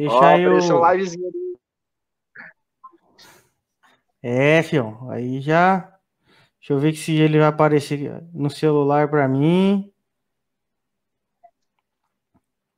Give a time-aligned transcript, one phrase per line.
[0.00, 0.50] Deixa oh, eu.
[0.52, 1.58] Apareceu livezinho ali.
[4.22, 5.10] É, fião.
[5.10, 5.80] Aí já.
[6.58, 9.92] Deixa eu ver se ele vai aparecer no celular para mim.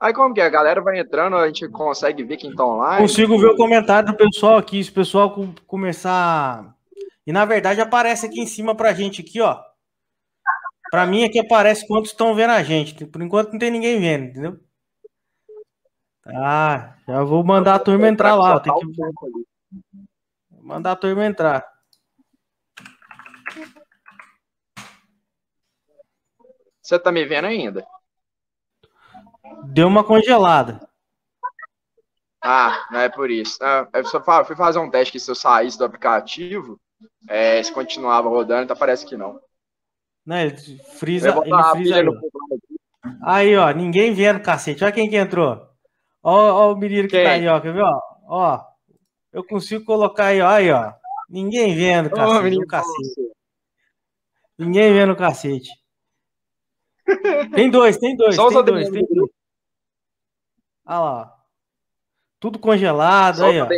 [0.00, 0.46] Aí como que é?
[0.46, 3.02] A galera vai entrando, a gente consegue ver quem tá online?
[3.02, 5.32] Consigo ver o comentário do pessoal aqui, se o pessoal
[5.64, 6.76] começar...
[7.24, 9.62] E na verdade aparece aqui em cima pra gente aqui, ó.
[10.90, 13.06] Pra mim aqui aparece quantos estão vendo a gente.
[13.06, 14.58] Por enquanto não tem ninguém vendo, entendeu?
[16.22, 18.60] Tá, já vou mandar a turma entrar lá.
[18.60, 18.86] Tem que...
[20.60, 21.66] Mandar a turma entrar.
[26.80, 27.84] Você tá me vendo ainda?
[29.64, 30.88] Deu uma congelada.
[32.42, 33.62] Ah, não é por isso.
[33.62, 36.80] Ah, eu só fui fazer um teste que se eu saísse do aplicativo,
[37.28, 39.40] é, se continuava rodando, então parece que não.
[40.24, 40.56] Não, ele
[40.96, 42.06] frisa, ele frisa aí.
[43.22, 44.84] aí, ó, ninguém vendo, cacete.
[44.84, 45.71] Olha quem que entrou.
[46.22, 48.00] Ó, ó o menino que tá aí, ó, quer ver, ó?
[48.26, 48.64] Ó,
[49.32, 50.92] eu consigo colocar aí, ó, aí, ó.
[51.28, 52.38] Ninguém vendo, cacete.
[52.38, 53.32] Oh, menino, cacete.
[54.58, 55.70] Ninguém vendo, cacete.
[57.54, 59.30] Tem dois, tem dois, Só tem dois, tem dois.
[60.86, 61.44] Olha lá.
[62.38, 63.68] Tudo congelado, Só aí, ó.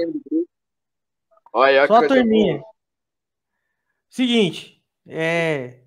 [1.53, 2.59] Olha, Só a turminha.
[2.59, 2.75] Boa.
[4.11, 5.81] Seguinte, é...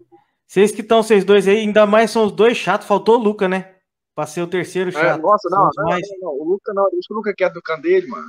[0.46, 3.50] Vocês que estão, vocês dois aí, ainda mais são os dois chatos, faltou o Luca,
[3.50, 3.77] né?
[4.18, 5.20] Pra ser o terceiro é, chato.
[5.20, 6.02] É, nossa, não, não, mais...
[6.20, 8.26] não, não, o Luca não, deixa o Luca quieto do canto dele, mano.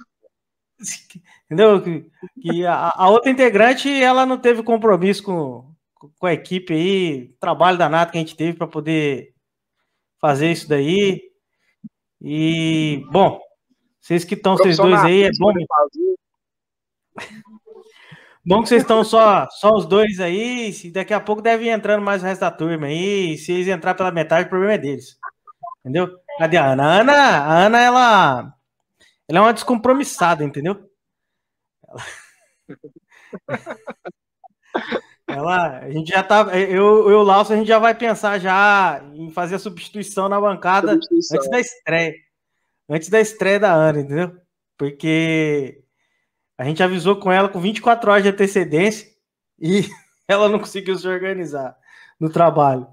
[1.46, 1.80] Entendeu?
[1.80, 2.06] Que,
[2.42, 7.78] que a, a, outra integrante, ela não teve compromisso com, com a equipe aí, trabalho
[7.78, 9.32] danado que a gente teve para poder
[10.20, 11.22] fazer isso daí.
[12.20, 13.40] E, bom,
[13.98, 15.54] vocês que estão, vocês dois aí, é bom.
[18.44, 20.72] Bom que vocês estão só, só os dois aí.
[20.90, 23.36] Daqui a pouco deve ir entrando mais o resto da turma aí.
[23.36, 25.18] Se eles entrar pela metade, o problema é deles.
[25.80, 26.18] Entendeu?
[26.38, 26.84] Cadê a Ana?
[26.84, 28.54] A Ana, a Ana ela,
[29.28, 30.88] ela é uma descompromissada, entendeu?
[31.86, 32.02] Ela...
[35.28, 39.02] Ela, a gente já tá, eu e o Lauso, a gente já vai pensar já
[39.12, 41.36] em fazer a substituição na bancada substituição.
[41.36, 42.14] antes da estreia.
[42.88, 44.34] Antes da estreia da Ana, entendeu?
[44.78, 45.84] Porque
[46.56, 49.06] a gente avisou com ela com 24 horas de antecedência
[49.60, 49.82] e
[50.26, 51.76] ela não conseguiu se organizar
[52.18, 52.86] no trabalho.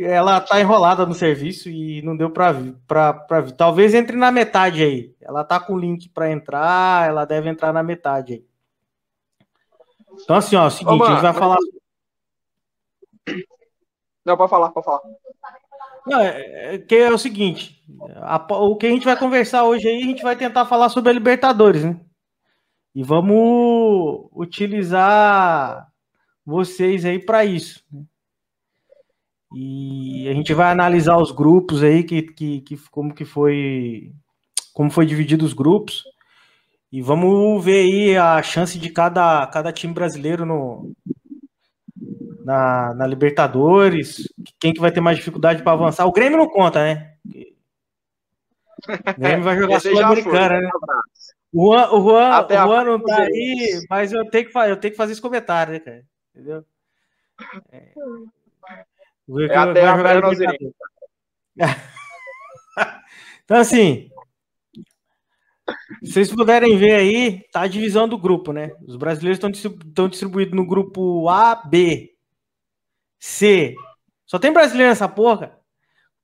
[0.00, 3.52] Ela tá enrolada no serviço e não deu para vir, para vir.
[3.52, 5.14] Talvez entre na metade aí.
[5.20, 8.46] Ela tá com o link para entrar, ela deve entrar na metade aí.
[10.22, 11.56] Então, assim, ó, é o seguinte, a gente vai falar.
[14.24, 15.00] Não, pode falar, pode falar.
[16.06, 17.82] Não, é, é, que é o seguinte:
[18.16, 21.10] a, o que a gente vai conversar hoje aí, a gente vai tentar falar sobre
[21.10, 21.98] a Libertadores, né?
[22.94, 25.88] E vamos utilizar
[26.44, 27.82] vocês aí para isso.
[27.90, 28.04] Né?
[29.54, 34.12] E a gente vai analisar os grupos aí, que, que, que, como que foi.
[34.72, 36.04] Como foi dividido os grupos.
[36.90, 40.92] E vamos ver aí a chance de cada, cada time brasileiro no,
[42.44, 44.28] na, na Libertadores.
[44.60, 46.06] Quem que vai ter mais dificuldade para avançar?
[46.06, 47.14] O Grêmio não conta, né?
[49.16, 50.70] O Grêmio vai jogar Sul-Americana, né?
[51.52, 54.92] O Juan, o Juan, o Juan não tá aí, mas eu tenho, que, eu tenho
[54.92, 56.04] que fazer esse comentário, né, cara?
[56.34, 56.64] Entendeu?
[57.70, 57.92] É.
[59.50, 60.56] É até vai jogar
[63.44, 64.10] então, assim,
[66.02, 68.72] se vocês puderem ver aí, tá a divisão do grupo, né?
[68.86, 72.14] Os brasileiros estão distribuídos no grupo A, B,
[73.18, 73.74] C.
[74.26, 75.58] Só tem brasileiro nessa porra?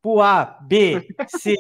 [0.03, 1.55] Pro A, B, C,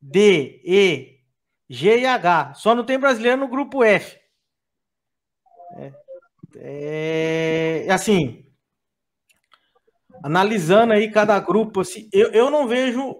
[0.00, 1.20] D, E,
[1.68, 2.54] G e H.
[2.54, 4.18] Só não tem brasileiro no grupo F.
[6.56, 8.43] É, é, assim,
[10.24, 13.14] analisando aí cada grupo, assim, eu, eu não vejo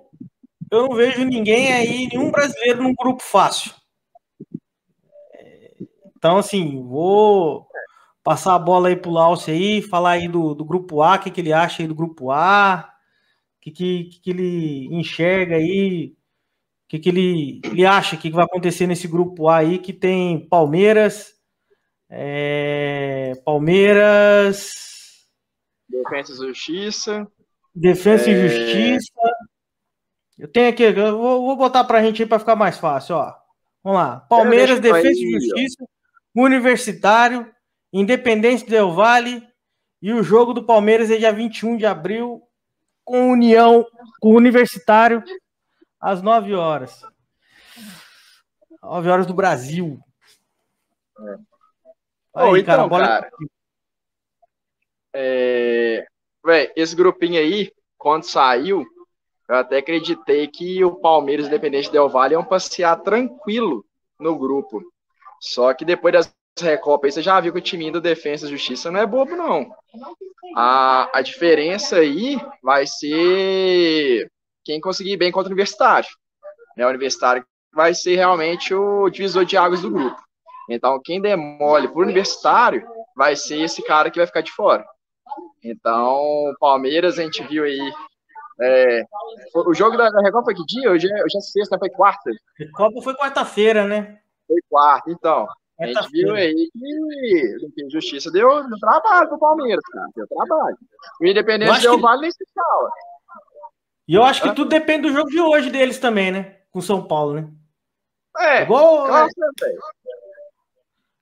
[0.72, 3.72] eu não vejo ninguém aí, nenhum brasileiro num grupo fácil.
[6.16, 7.68] Então, assim, vou
[8.22, 11.30] passar a bola aí pro Laucio aí, falar aí do, do grupo A, o que,
[11.30, 12.90] que ele acha aí do grupo A,
[13.58, 16.16] o que, que, que, ele enxerga aí,
[16.86, 20.48] o que, que ele, ele acha que vai acontecer nesse grupo A aí, que tem
[20.48, 21.34] Palmeiras,
[22.08, 24.93] é, Palmeiras.
[26.02, 27.26] Defesa e Justiça.
[27.74, 28.32] Defesa é...
[28.32, 29.12] e Justiça.
[30.38, 33.34] Eu tenho aqui, eu vou, vou botar pra gente aí pra ficar mais fácil, ó.
[33.82, 34.20] Vamos lá.
[34.28, 35.84] Palmeiras, Defesa e Justiça,
[36.34, 37.52] Universitário,
[37.92, 39.46] Independente Del Vale
[40.02, 42.42] e o jogo do Palmeiras é dia 21 de abril
[43.04, 43.86] com União,
[44.20, 45.22] com o Universitário,
[46.00, 47.02] às 9 horas.
[48.82, 50.00] 9 horas do Brasil.
[51.20, 51.34] É.
[52.34, 53.06] Aí, oh, então, cara, bola...
[53.06, 53.30] cara
[55.14, 56.06] é...
[56.76, 58.84] Esse grupinho aí, quando saiu,
[59.48, 63.84] eu até acreditei que o Palmeiras Independente Del Valle iam passear tranquilo
[64.18, 64.82] no grupo.
[65.40, 68.50] Só que depois das Recopa aí, você já viu que o time do Defesa e
[68.50, 69.68] Justiça não é bobo, não.
[70.56, 74.30] A, a diferença aí vai ser
[74.64, 76.08] quem conseguir bem contra o Universitário.
[76.76, 76.86] Né?
[76.86, 77.44] O Universitário
[77.74, 80.22] vai ser realmente o divisor de águas do grupo.
[80.70, 84.86] Então, quem demole para o Universitário vai ser esse cara que vai ficar de fora.
[85.64, 87.80] Então, Palmeiras, a gente viu aí.
[88.60, 89.02] É,
[89.54, 90.90] o jogo da, da Recopa foi que dia?
[90.90, 92.30] Hoje é, hoje é sexta, foi quarta.
[92.58, 94.20] Recopa foi quarta-feira, né?
[94.46, 95.48] Foi quarta, então.
[95.80, 100.06] A gente viu aí que Justiça deu, deu trabalho pro Palmeiras, cara.
[100.14, 100.76] Deu trabalho.
[101.20, 102.02] O Independente deu que...
[102.02, 102.90] vale nem se fala.
[104.06, 106.58] E eu acho que tudo depende do jogo de hoje deles também, né?
[106.70, 107.48] Com São Paulo, né?
[108.36, 109.74] É, Igual, claro, é,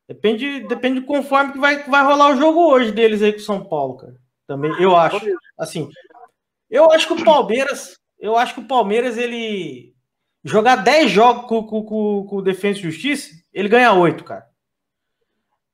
[0.08, 3.64] Depende, depende de conforme que vai, vai rolar o jogo hoje deles aí com São
[3.64, 4.21] Paulo, cara.
[4.46, 5.20] Também, eu acho.
[5.58, 5.88] Assim,
[6.70, 9.94] eu acho que o Palmeiras, eu acho que o Palmeiras, ele
[10.44, 14.46] jogar 10 jogos com, com, com, com o Defesa e Justiça, ele ganha 8, cara.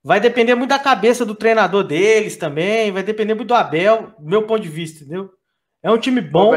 [0.02, 4.28] Vai depender muito da cabeça do treinador deles também, vai depender muito do Abel, do
[4.28, 5.30] meu ponto de vista, entendeu?
[5.82, 6.56] É um time bom.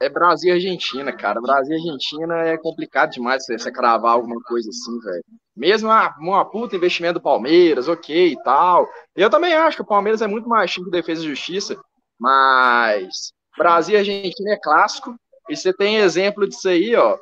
[0.00, 1.40] É Brasil e Argentina, cara.
[1.40, 5.24] Brasil e Argentina é complicado demais você, você cravar alguma coisa assim, velho.
[5.54, 8.88] Mesmo uma, uma puta investimento do Palmeiras, ok e tal.
[9.14, 11.78] Eu também acho que o Palmeiras é muito mais time que defesa e justiça,
[12.18, 15.14] mas Brasil e Argentina é clássico.
[15.50, 17.18] E você tem exemplo disso aí, ó.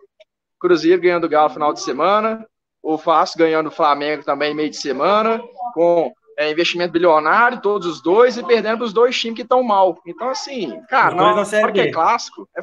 [0.60, 2.46] Cruzeiro ganhando o Galo final de semana,
[2.82, 5.42] o Fácil ganhando o Flamengo também meio de semana,
[5.74, 10.00] com é, investimento bilionário, todos os dois, e perdendo os dois times que estão mal.
[10.06, 12.48] Então, assim, cara, não, não que é clássico.
[12.56, 12.60] É...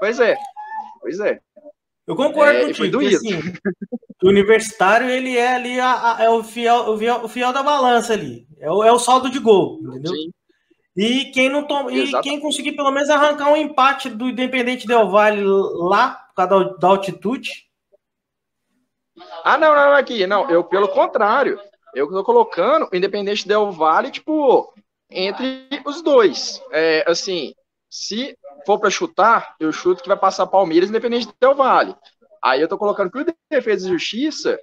[0.00, 0.34] Pois é,
[0.98, 1.38] pois é.
[2.06, 3.00] Eu concordo é, contigo.
[3.00, 3.38] Que, assim,
[4.22, 7.62] o universitário, ele é ali a, a, é o fiel, o, fiel, o fiel da
[7.62, 8.48] balança ali.
[8.58, 10.14] É o, é o saldo de gol, entendeu?
[10.14, 10.30] Sim.
[10.96, 15.10] E quem não toma, e quem conseguir pelo menos arrancar um empate do Independente Del
[15.10, 17.68] Vale lá, por causa da, da altitude.
[19.44, 21.60] Ah, não, não, aqui, não, eu pelo contrário,
[21.98, 24.72] eu tô colocando o Independente Del Vale, tipo,
[25.10, 26.62] entre os dois.
[26.72, 27.54] É, assim,
[27.90, 28.36] se
[28.66, 31.94] for para chutar, eu chuto que vai passar Palmeiras Independente Del Vale.
[32.42, 34.58] Aí eu tô colocando que o Defesa e Justiça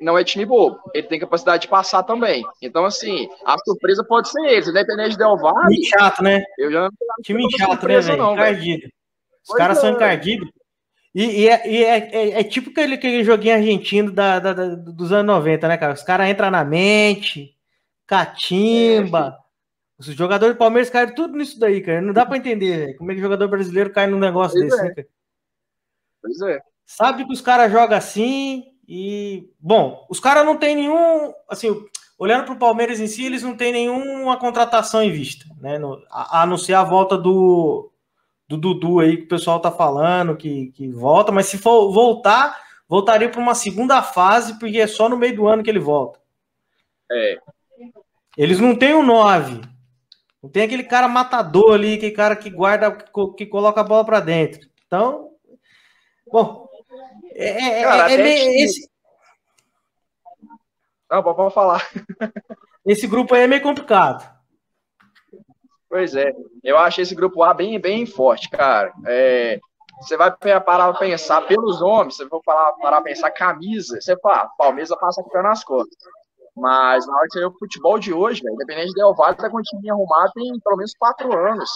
[0.00, 0.80] não é time bobo.
[0.94, 2.42] Ele tem capacidade de passar também.
[2.62, 4.68] Então, assim, a surpresa pode ser eles.
[4.68, 5.74] Independente Del Valle.
[5.74, 6.42] Time chato, né?
[6.58, 6.90] Eu já não
[7.22, 8.32] time chato, né, velho?
[8.32, 8.88] Encardido.
[9.48, 9.80] Os caras é.
[9.82, 10.48] são encardidos.
[11.14, 14.74] E, e, é, e é, é, é, tipo aquele, aquele joguinho argentino da, da, da,
[14.76, 15.92] dos anos 90, né, cara?
[15.92, 17.56] Os caras entram na mente,
[18.06, 19.36] catimba.
[19.36, 19.40] É,
[19.98, 22.00] os jogadores do Palmeiras caem tudo nisso daí, cara.
[22.00, 22.96] Não dá pra entender, véio.
[22.96, 24.84] Como é que o jogador brasileiro cai num negócio pois desse, é.
[24.84, 25.08] né, cara?
[26.22, 26.60] Pois é.
[26.86, 31.32] Sabe que os caras jogam assim, e, bom, os caras não tem nenhum.
[31.48, 31.68] Assim,
[32.18, 35.78] olhando para o Palmeiras em si, eles não têm nenhuma contratação em vista, né?
[35.78, 37.89] No, a, a anunciar a volta do,
[38.50, 42.60] do Dudu aí, que o pessoal tá falando, que, que volta, mas se for voltar,
[42.88, 46.18] voltaria para uma segunda fase, porque é só no meio do ano que ele volta.
[47.12, 47.38] É.
[48.36, 49.60] Eles não têm o um 9.
[50.42, 52.90] Não tem aquele cara matador ali, aquele cara que guarda,
[53.36, 54.68] que coloca a bola para dentro.
[54.84, 55.30] Então,
[56.26, 56.68] bom,
[57.32, 58.90] é, é, é, Cara, é meio, esse...
[61.08, 61.88] Não, pode falar.
[62.84, 64.39] Esse grupo aí é meio complicado.
[65.90, 66.32] Pois é,
[66.62, 68.92] eu acho esse grupo A bem, bem forte, cara.
[69.06, 69.58] É,
[70.00, 74.42] você vai parar para pensar pelos homens, você vai parar para pensar camisa, você fala,
[74.42, 75.98] ah, Palmeiras passa aqui nas costas.
[76.56, 79.50] Mas na hora que você vê o futebol de hoje, véio, independente de Valle, tá
[79.50, 81.70] com o time arrumado tem pelo menos quatro anos.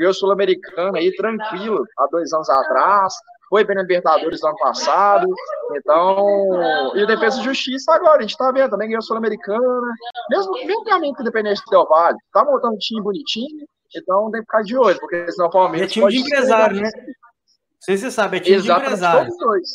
[0.00, 3.14] o Sul-Americano aí tranquilo, há dois anos atrás
[3.50, 5.26] foi bem na Libertadores no ano passado.
[5.74, 9.92] Então, e o Defesa de Justiça agora, a gente tá vendo, também ganhou Sul-Americana.
[10.30, 14.40] Mesmo, mesmo caminho que o Independente Del Vale, tá montando um time bonitinho, então tem
[14.40, 15.90] que ficar de olho, porque senão o Palmeiras.
[15.90, 16.90] É time de empresário, né?
[16.94, 19.26] Não sei se você sabe, é time Exatamente, de empresário.
[19.26, 19.70] Todos dois.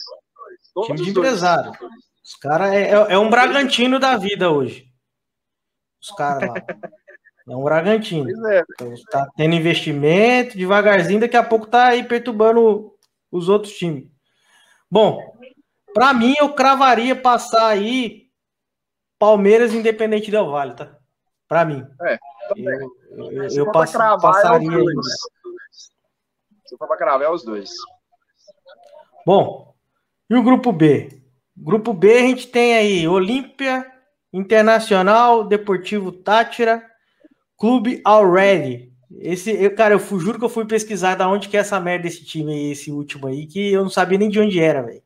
[0.74, 1.28] Todos time de dois.
[1.28, 1.72] empresário.
[2.24, 4.86] Os caras é, é, é, um Bragantino da vida hoje.
[6.02, 6.56] Os caras lá.
[7.48, 8.28] É um Bragantino.
[8.48, 8.64] É.
[8.74, 12.95] Então, tá tendo investimento, devagarzinho, daqui a pouco tá aí perturbando
[13.36, 14.08] os outros times.
[14.90, 15.20] Bom,
[15.94, 18.30] para mim eu cravaria passar aí
[19.20, 20.98] Palmeiras Independente Del Vale, tá?
[21.48, 21.86] Para mim.
[22.02, 22.18] É,
[23.12, 25.08] eu, eu, eu pass, passaria é os
[26.66, 27.72] Se for para cravar, é os dois.
[29.26, 29.76] Bom,
[30.30, 31.22] e o grupo B?
[31.58, 33.92] Grupo B a gente tem aí Olímpia,
[34.32, 36.86] Internacional, Deportivo Tátira,
[37.58, 41.60] Clube Already, esse, eu, cara, eu juro que eu fui pesquisar da onde que é
[41.60, 44.60] essa merda desse time aí, esse último aí, que eu não sabia nem de onde
[44.60, 45.02] era, velho.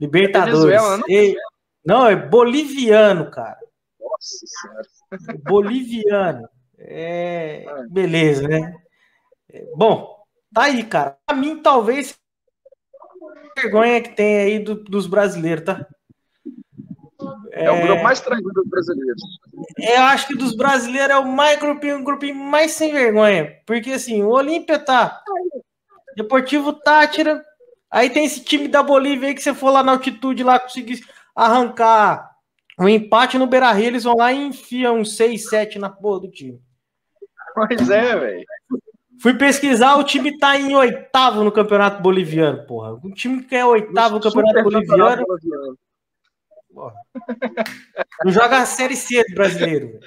[0.00, 0.80] Libertadores.
[0.80, 1.08] É não?
[1.08, 1.36] E,
[1.84, 3.58] não, é boliviano, cara.
[4.00, 5.40] Nossa senhora.
[5.44, 6.48] Boliviano.
[6.78, 8.74] É, beleza, né?
[9.76, 10.20] Bom,
[10.52, 11.16] Tá aí, cara.
[11.26, 12.18] Pra mim, talvez
[13.56, 15.86] vergonha que tem aí do, dos brasileiros, tá?
[17.52, 19.22] É, é o grupo mais tranquilo dos brasileiros.
[19.78, 23.56] Eu acho que dos brasileiros é o mais grupinho, um grupinho mais sem vergonha.
[23.66, 25.20] Porque assim, o Olímpia tá.
[26.16, 27.44] Deportivo Tátira.
[27.90, 31.04] Aí tem esse time da Bolívia aí que você for lá na altitude lá conseguir
[31.34, 32.30] arrancar
[32.78, 36.20] um empate no Beira Rio, eles vão lá e enfiam um 6, 7 na porra
[36.20, 36.58] do time.
[37.54, 38.44] Pois é, velho.
[39.20, 42.94] Fui pesquisar, o time tá em oitavo no Campeonato Boliviano, porra.
[43.04, 45.24] Um time que é oitavo no Campeonato Boliviano.
[46.80, 46.94] Porra.
[48.24, 50.00] Não joga a Série C do brasileiro.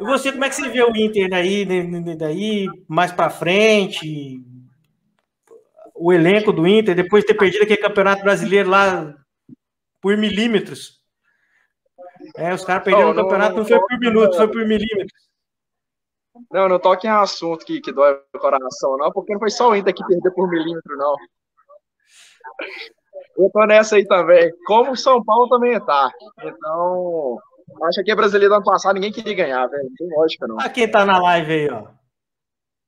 [0.00, 1.64] E você, como é que você vê o Inter daí,
[2.16, 4.42] daí mais para frente?
[5.94, 9.14] O elenco do Inter, depois de ter perdido aquele campeonato brasileiro lá
[10.00, 11.00] por milímetros.
[12.36, 15.28] É, os caras perderam oh, o campeonato, não, não, foi por minutos, foi por milímetros.
[16.50, 19.70] Não, não toque em assunto que, que dói o coração, não, porque não foi só
[19.70, 21.16] o Inter que perdeu por milímetro, não.
[23.38, 24.52] Eu tô nessa aí também.
[24.66, 26.10] Como o São Paulo também tá.
[26.42, 27.38] Então,
[27.84, 29.84] acho que a brasileiro do ano passado ninguém queria ganhar, velho.
[29.84, 30.58] Não tem lógica, não.
[30.58, 31.86] Ah, quem tá na live aí, ó.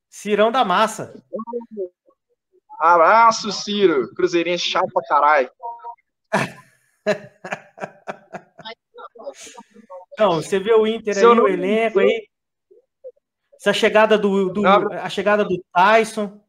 [0.08, 1.14] Cirão da Massa.
[2.80, 4.12] Abraço, Ciro.
[4.14, 5.50] Cruzeirense chato pra caralho.
[10.18, 12.28] Não, você vê o Inter aí, o elenco aí.
[13.54, 16.40] Essa chegada do, do a chegada do Tyson.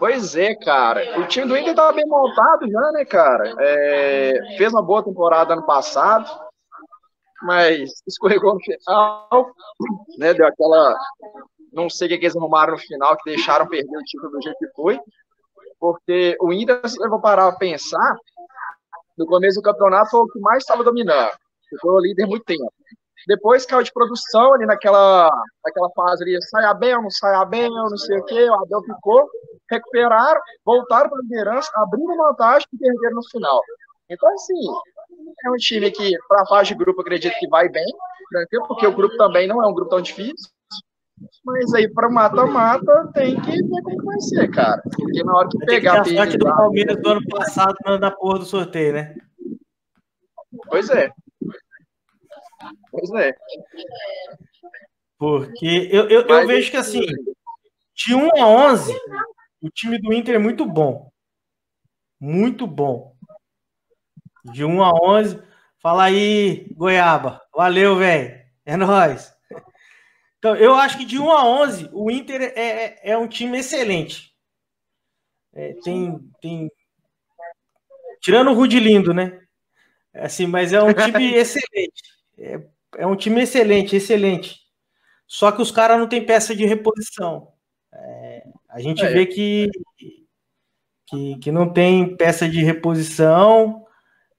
[0.00, 1.20] Pois é, cara.
[1.20, 3.54] O time do Inter tava bem montado já, né, cara?
[3.58, 6.26] É, fez uma boa temporada ano passado,
[7.42, 9.54] mas escorregou no final,
[10.16, 10.32] né?
[10.32, 10.96] Deu aquela.
[11.70, 14.58] Não sei o que eles arrumaram no final, que deixaram perder o título do jeito
[14.58, 14.98] que foi.
[15.78, 18.16] Porque o Inter, se eu vou parar a pensar,
[19.18, 21.30] no começo do campeonato foi o que mais estava dominando.
[21.68, 22.72] Ficou líder muito tempo.
[23.26, 25.30] Depois caiu de produção ali naquela,
[25.64, 28.54] naquela fase ali, sai a bem, não sai a bem, não sei o quê, o
[28.54, 29.28] Abel ficou,
[29.70, 33.60] recuperaram, voltaram para a liderança, abriram vantagem e perderam no final.
[34.08, 34.60] Então, assim,
[35.44, 37.86] é um time que, para a fase de grupo, acredito que vai bem,
[38.30, 40.50] tranquilo, porque o grupo também não é um grupo tão difícil.
[41.44, 44.82] Mas aí, para mata-mata, tem que ver como vai ser, cara.
[44.82, 46.02] Porque na hora que pegar.
[46.02, 49.14] Que a sorte do Palmeiras do ano passado na porra do sorteio, né?
[50.68, 51.12] Pois é.
[52.90, 53.34] Pois é.
[55.18, 57.00] Porque eu, eu, eu vejo que assim,
[57.94, 58.94] de 1 a 11,
[59.62, 61.10] o time do Inter é muito bom.
[62.18, 63.14] Muito bom.
[64.52, 65.42] De 1 a 11.
[65.82, 67.40] Fala aí, Goiaba.
[67.54, 68.40] Valeu, velho.
[68.64, 69.32] É nóis.
[70.38, 73.58] Então, eu acho que de 1 a 11, o Inter é, é, é um time
[73.58, 74.34] excelente.
[75.52, 76.70] É, tem, tem.
[78.20, 79.38] Tirando o Rudilindo, né?
[80.14, 82.19] É assim, mas é um time excelente.
[82.40, 82.60] É,
[82.96, 84.58] é um time excelente, excelente.
[85.26, 87.52] Só que os caras não têm peça de reposição.
[87.92, 89.08] É, a gente é.
[89.08, 89.68] vê que,
[91.06, 93.84] que, que, não tem peça de reposição.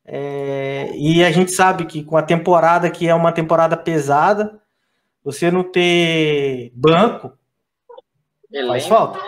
[0.04, 4.60] É, e a gente sabe que com a temporada, que é uma temporada pesada,
[5.24, 7.38] você não ter banco
[8.52, 8.72] Elenco.
[8.72, 9.20] faz falta.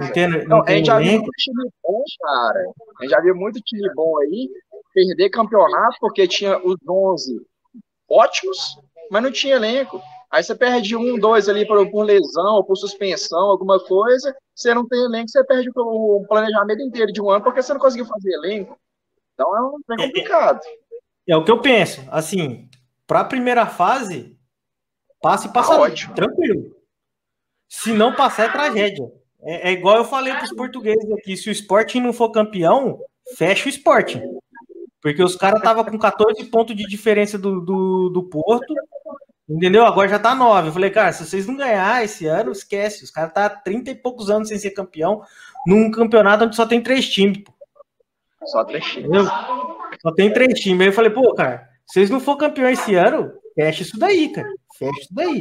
[0.00, 2.60] Entendo, não, a gente já viu muito time bom, cara.
[2.98, 4.48] A gente já viu muito time bom aí
[4.98, 7.40] perder campeonato porque tinha os 11
[8.10, 8.76] ótimos,
[9.10, 10.02] mas não tinha elenco.
[10.30, 14.74] Aí você perde um, dois ali por, por lesão ou por suspensão, alguma coisa, você
[14.74, 18.06] não tem elenco, você perde o planejamento inteiro de um ano porque você não conseguiu
[18.06, 18.76] fazer elenco.
[19.34, 20.60] Então é, um, é complicado.
[21.26, 22.02] É, é, o que eu penso.
[22.10, 22.68] Assim,
[23.06, 24.36] para a primeira fase,
[25.22, 26.14] passe e passa tá ótimo.
[26.14, 26.76] tranquilo.
[27.68, 29.04] Se não passar, é tragédia.
[29.42, 33.00] É, é igual eu falei para os portugueses aqui: se o Sporting não for campeão,
[33.36, 34.37] fecha o Sporting.
[35.00, 38.74] Porque os caras estavam com 14 pontos de diferença do, do, do, Porto,
[39.48, 39.86] entendeu?
[39.86, 40.68] Agora já tá 9.
[40.68, 43.04] Eu falei, cara, se vocês não ganhar esse ano, esquece.
[43.04, 45.22] Os caras tá 30 e poucos anos sem ser campeão,
[45.66, 47.52] num campeonato onde só tem três times, pô.
[48.44, 49.08] Só três times.
[49.08, 49.24] Entendeu?
[50.00, 50.80] Só tem três times.
[50.80, 54.30] Aí eu falei, pô, cara, se vocês não for campeão esse ano, fecha isso daí,
[54.30, 54.48] cara.
[54.76, 55.40] Fecha isso daí.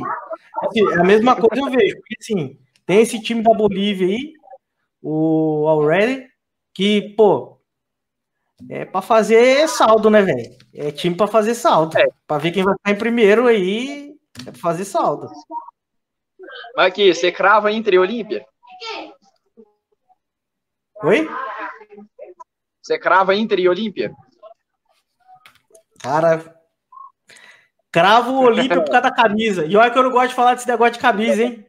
[0.64, 4.34] Assim, é a mesma coisa eu vejo, porque assim, tem esse time da Bolívia aí,
[5.02, 6.28] o Already,
[6.74, 7.57] que, pô,
[8.70, 10.58] é para fazer saldo, né, velho?
[10.74, 11.98] É time para fazer saldo.
[11.98, 12.06] É.
[12.26, 15.30] Para ver quem vai ficar em primeiro aí, é pra fazer saldo.
[16.76, 18.46] Mas aqui, você crava Inter e Olímpia?
[21.04, 21.30] Oi?
[22.82, 24.12] Você crava Inter e Olímpia?
[26.00, 26.56] Cara,
[27.92, 29.66] cravo o Olímpia por causa da camisa.
[29.66, 31.67] E olha que eu não gosto de falar desse negócio de camisa, hein?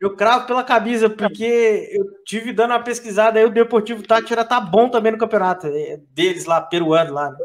[0.00, 4.58] Eu cravo pela camisa, porque eu tive dando uma pesquisada aí, o Deportivo Tátira tá
[4.58, 7.30] bom também no campeonato é, deles lá, peruano lá.
[7.30, 7.38] Né?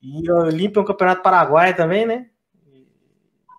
[0.00, 2.30] E o Olímpia é um campeonato paraguaio também, né?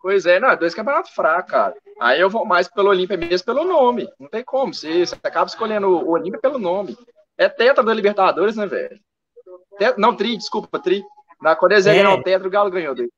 [0.01, 1.75] Pois é, não, é dois campeonatos fracos, cara.
[1.99, 4.09] Aí eu vou mais pelo Olímpia mesmo pelo nome.
[4.19, 4.73] Não tem como.
[4.73, 6.97] Você, você acaba escolhendo o Olímpia pelo nome.
[7.37, 8.99] É tetra da Libertadores, né, velho?
[9.97, 11.03] Não, tri, desculpa, tri.
[11.41, 12.07] Na, quando eles é.
[12.07, 13.11] o tetra, o Galo ganhou dele.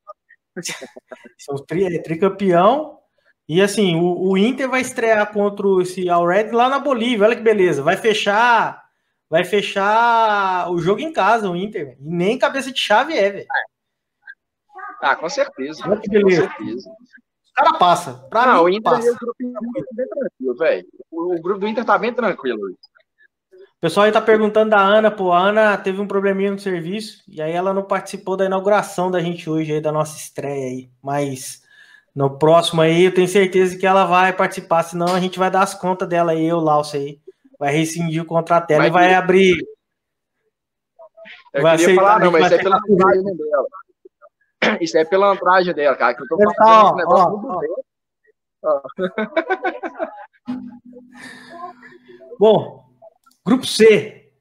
[1.37, 2.99] São tri, é tricampeão.
[3.47, 7.27] E assim, o, o, Inter vai estrear contra esse All Red lá na Bolívia.
[7.27, 7.81] Olha que beleza.
[7.81, 8.83] Vai fechar.
[9.29, 11.97] Vai fechar o jogo em casa, o Inter.
[11.99, 13.47] E nem cabeça de chave é, velho.
[15.01, 15.83] Ah, com certeza.
[15.83, 15.95] Com
[16.29, 16.89] certeza.
[16.89, 18.13] O cara passa.
[18.29, 19.11] Pra não, mim, o Inter passa.
[19.11, 19.59] o grupo tá
[19.95, 20.87] bem tranquilo, velho.
[21.11, 22.59] O, grupo do Inter tá bem tranquilo.
[22.61, 27.21] O pessoal aí tá perguntando da Ana, pô, a Ana teve um probleminha no serviço
[27.27, 30.89] e aí ela não participou da inauguração da gente hoje aí, da nossa estreia aí,
[31.01, 31.62] mas
[32.15, 35.63] no próximo aí eu tenho certeza que ela vai participar, senão a gente vai dar
[35.63, 37.19] as contas dela aí, eu, Laucio aí,
[37.57, 39.57] vai rescindir o contrato dela e vai abrir...
[41.53, 43.67] Eu vai queria aceitar, falar, não, mas isso é pela dela.
[44.81, 47.83] Isso é pilantragem dela, cara, que eu tô falando esse negócio
[48.63, 48.81] ó, ó.
[52.39, 52.85] Bom,
[53.45, 54.31] grupo C.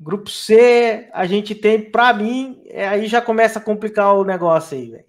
[0.00, 4.76] Grupo C, a gente tem, para mim, é, aí já começa a complicar o negócio
[4.76, 5.04] aí, velho.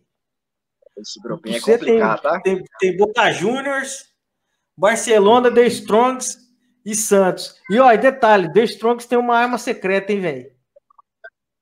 [0.98, 2.42] Esse grupinho grupo é complicado, tem, tá?
[2.42, 4.06] Tem, tem Boca Juniors,
[4.78, 6.38] Barcelona, The Strongs
[6.86, 7.56] e Santos.
[7.70, 10.56] E ó, detalhe, The Strongs tem uma arma secreta, hein, velho?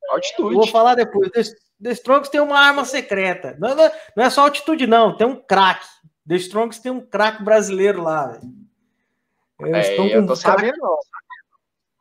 [0.10, 0.56] Altitude.
[0.56, 1.32] Vou falar depois.
[1.82, 3.58] The Strongest tem uma arma secreta.
[3.60, 5.18] Não, não, não é só altitude, não.
[5.18, 5.86] Tem um craque.
[6.28, 8.40] The Strongest tem um craque brasileiro lá.
[9.62, 10.98] É, eu tô sabendo, não.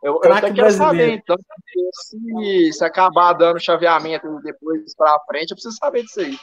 [0.03, 1.37] Eu, eu até quero saber, então,
[1.93, 6.37] se, se acabar dando chaveamento depois para frente, eu preciso saber disso aí.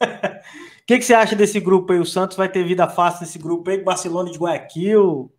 [0.00, 0.06] O
[0.86, 1.98] que, que você acha desse grupo aí?
[1.98, 5.32] O Santos vai ter vida fácil nesse grupo aí, Barcelona de Guayaquil,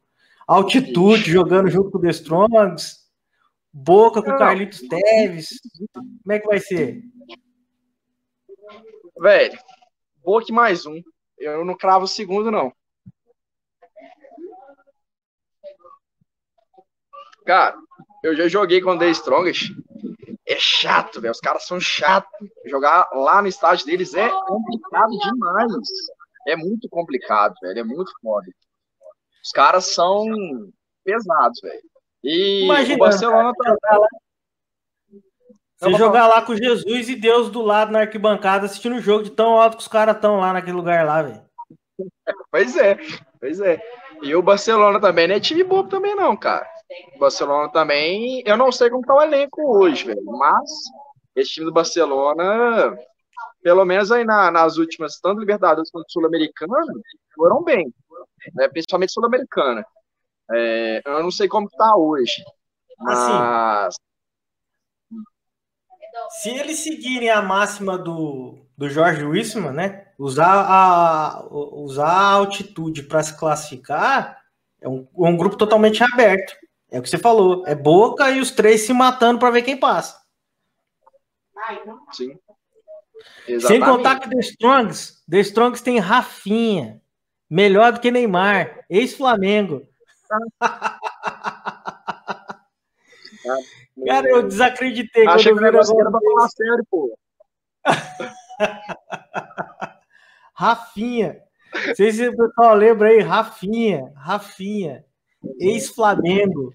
[0.47, 3.01] altitude, jogando junto com o The Strongs.
[3.73, 5.49] Boca com o Carlitos Teves.
[5.93, 7.01] Como é que vai ser?
[9.17, 9.57] Velho,
[10.23, 11.01] Boca mais um.
[11.37, 12.71] Eu não cravo o segundo, não.
[17.45, 17.75] Cara,
[18.24, 19.71] eu já joguei com o The Strongest.
[20.51, 21.31] É chato, velho.
[21.31, 22.29] Os caras são chatos.
[22.66, 25.72] Jogar lá no estádio deles é complicado demais.
[26.48, 27.79] É muito complicado, velho.
[27.79, 28.48] É muito foda.
[29.44, 30.25] Os caras são
[31.03, 31.81] pesados, velho.
[32.24, 33.70] E Imagina, o Barcelona tá...
[33.70, 34.07] jogar lá,
[35.81, 39.31] você jogar lá com Jesus e Deus do lado na arquibancada assistindo o jogo de
[39.31, 41.42] tão alto que os caras estão lá naquele lugar lá, velho.
[42.51, 42.98] Pois é,
[43.40, 43.81] pois é.
[44.22, 46.70] E o Barcelona também não é time bobo também não, cara.
[47.19, 50.69] Barcelona também, eu não sei como tá o elenco hoje, velho, mas
[51.35, 52.97] esse time do Barcelona,
[53.61, 56.75] pelo menos aí na, nas últimas, tanto Libertadores quanto Sul-Americana,
[57.35, 57.93] foram bem,
[58.53, 58.67] né?
[58.67, 59.85] principalmente Sul-Americana.
[60.51, 62.43] É, eu não sei como está hoje.
[63.07, 63.95] Assim, mas...
[63.95, 64.11] Assim,
[66.41, 70.07] se eles seguirem a máxima do, do Jorge Wissman, né?
[70.17, 74.41] Usar a, usar a altitude para se classificar,
[74.81, 76.53] é um, é um grupo totalmente aberto.
[76.91, 77.65] É o que você falou.
[77.65, 80.19] É Boca e os três se matando para ver quem passa.
[82.11, 82.37] Sim.
[83.47, 83.67] Exatamente.
[83.67, 87.01] Sem contar que The Strongs, The Strongs tem Rafinha,
[87.49, 89.87] melhor do que Neymar, ex-Flamengo.
[94.05, 97.17] Cara, eu desacreditei quando eu vi o negócio era pra falar sério, pô.
[100.53, 101.41] Rafinha.
[101.87, 105.05] Não sei se o pessoal lembra aí, Rafinha, Rafinha,
[105.59, 106.73] ex-Flamengo.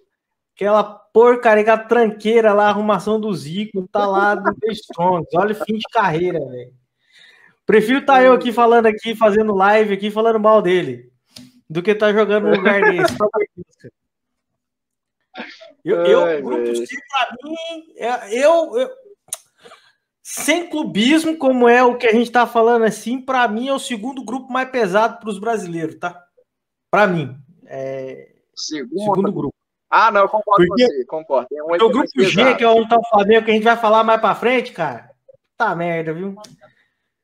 [0.56, 5.28] Aquela porcaria tranqueira lá, arrumação do Zico, tá lá do The Strongs.
[5.34, 6.72] Olha o fim de carreira, velho.
[7.66, 11.12] Prefiro estar tá eu aqui falando aqui, fazendo live aqui, falando mal dele
[11.68, 13.16] do que tá jogando no lugar desse.
[15.84, 18.90] eu, eu Ai, grupo C, pra mim, é, eu, eu,
[20.22, 23.78] sem clubismo, como é o que a gente tá falando assim, para mim é o
[23.78, 26.24] segundo grupo mais pesado para os brasileiros, tá?
[26.90, 27.36] Para mim.
[27.66, 28.32] É...
[28.54, 29.55] Segundo, segundo grupo.
[29.88, 31.48] Ah, não, eu concordo Porque, com você, concordo.
[31.52, 34.34] Um o grupo G, que é o Flamengo, que a gente vai falar mais para
[34.34, 35.10] frente, cara.
[35.56, 36.34] Tá merda, viu?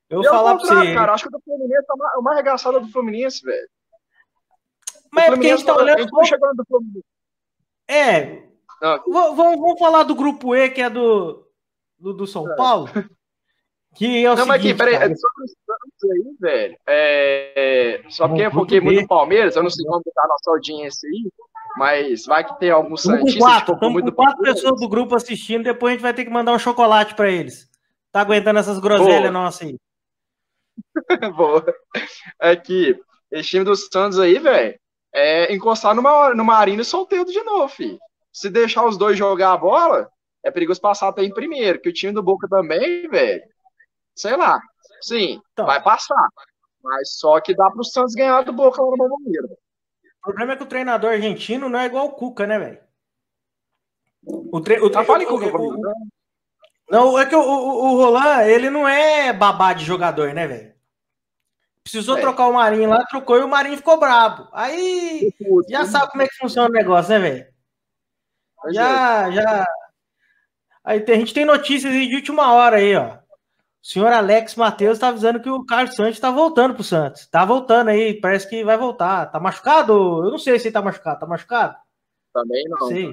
[0.08, 0.94] Eu vou falar para você.
[0.94, 3.68] Cara, acho que o do Fluminense é o mais arregaçado do Fluminense, velho.
[5.10, 6.10] Mas é porque a gente tá olhando.
[6.10, 7.04] Tá chegando do Fluminense.
[7.88, 8.42] É.
[8.80, 11.46] Vamos, vamos falar do grupo E, que é do,
[11.98, 12.56] do, do São é.
[12.56, 12.88] Paulo.
[13.94, 15.28] Que é o não, seguinte, mas aqui, peraí, cara, só
[16.12, 16.78] aí, velho.
[16.86, 20.50] É, só porque eu foquei muito no Palmeiras, eu não sei como tá a nossa
[20.50, 21.30] audiência aí,
[21.76, 25.64] mas vai que tem alguns Santistas quatro, que muito com quatro pessoas do grupo assistindo,
[25.64, 27.68] depois a gente vai ter que mandar um chocolate para eles.
[28.10, 29.78] Tá aguentando essas groselhas nossas aí.
[31.34, 31.64] Boa.
[32.40, 32.98] É que
[33.30, 34.78] esse time do Santos aí, velho,
[35.14, 37.98] é encostar numa, numa arena e solteiro de novo, filho.
[38.32, 40.10] Se deixar os dois jogar a bola,
[40.42, 43.42] é perigoso passar até em primeiro, que o time do Boca também, velho,
[44.14, 44.60] sei lá.
[45.02, 45.66] Sim, então.
[45.66, 46.28] vai passar.
[46.82, 49.48] Mas só que dá pro Santos ganhar do Boca lá no Bomboneiro.
[50.22, 52.78] O problema é que o treinador argentino não é igual o Cuca, né, velho?
[54.24, 54.78] O, tre...
[54.78, 55.04] o, tre...
[55.04, 55.82] fala Cuca, o,
[56.88, 60.72] Não, é que o, o, o Roland, ele não é babá de jogador, né, velho?
[61.82, 62.20] Precisou é.
[62.20, 64.48] trocar o Marinho lá, trocou e o Marinho ficou brabo.
[64.52, 65.34] Aí
[65.68, 67.46] já sabe como é que funciona o negócio, né, velho?
[68.72, 69.32] Já, é.
[69.32, 69.66] já.
[70.84, 73.18] Aí a gente tem notícias de última hora aí, ó.
[73.82, 77.26] O senhor Alex Matheus está avisando que o Carlos Santos está voltando pro Santos.
[77.26, 79.26] Tá voltando aí, parece que vai voltar.
[79.26, 79.92] Tá machucado?
[80.24, 81.18] Eu não sei se ele tá machucado.
[81.18, 81.76] Tá machucado?
[82.32, 82.86] Também não.
[82.86, 83.12] Sei.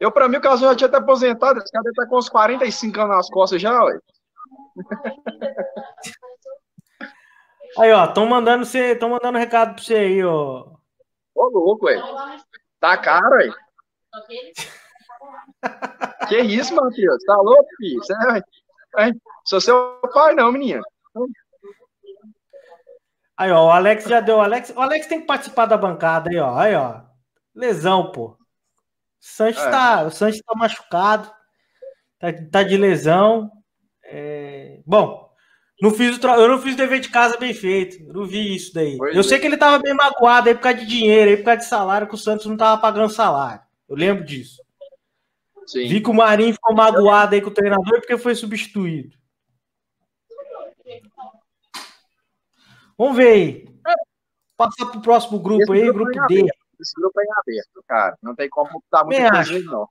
[0.00, 1.60] Eu, pra mim, o Carlos já tinha até aposentado.
[1.60, 3.98] Esse cara deve estar tá com uns 45 anos nas costas já, ué.
[7.78, 10.66] Aí, ó, estão mandando você, estão mandando recado para você aí, ó.
[11.34, 12.00] Ô, louco, ué.
[12.80, 13.50] Tá caro, ué.
[16.28, 17.22] que isso, Matheus?
[17.24, 18.02] Tá louco, filho?
[18.02, 18.40] Você é...
[18.98, 19.10] É,
[19.44, 20.82] sou seu pai, não, menina.
[23.36, 24.36] Aí, ó, o Alex já deu.
[24.36, 26.56] O Alex, o Alex tem que participar da bancada aí, ó.
[26.56, 27.02] Aí, ó.
[27.54, 28.28] Lesão, pô.
[28.28, 28.36] O
[29.20, 29.70] Sanches, é.
[29.70, 31.30] tá, o Sanches tá machucado.
[32.18, 33.50] Tá, tá de lesão.
[34.04, 34.80] É...
[34.86, 35.26] Bom,
[35.80, 38.02] não fiz o eu não fiz o dever de casa bem feito.
[38.12, 38.96] Não vi isso daí.
[38.96, 39.24] Pois eu é.
[39.24, 41.66] sei que ele tava bem magoado aí por causa de dinheiro, aí por causa de
[41.66, 43.60] salário, que o Santos não tava pagando salário.
[43.88, 44.62] Eu lembro disso.
[45.66, 45.88] Sim.
[45.88, 49.16] Vi que o Marinho ficou magoado aí com o treinador porque foi substituído.
[52.96, 53.68] Vamos ver aí.
[54.56, 56.46] Passar para o próximo grupo Esse aí, grupo, grupo D.
[56.80, 58.16] Esse grupo é aberto, cara.
[58.22, 59.62] Não tem como estar muito acho.
[59.64, 59.88] não.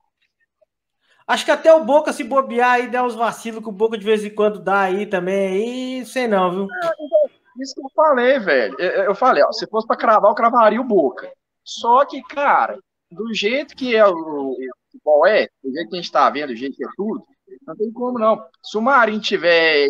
[1.26, 4.04] Acho que até o Boca se bobear aí, der uns vacilos que o Boca de
[4.04, 5.98] vez em quando dá aí também.
[5.98, 6.62] Aí, sei não, viu?
[6.62, 8.80] É, então, isso que eu falei, velho.
[8.80, 11.30] Eu falei, ó, se fosse para cravar, eu cravaria o Boca.
[11.64, 12.78] Só que, cara,
[13.10, 14.56] do jeito que é o,
[15.06, 17.24] futebol é, do jeito que a gente está vendo, do jeito que é tudo,
[17.66, 18.44] não tem como não.
[18.62, 19.86] Se o Marinho tiver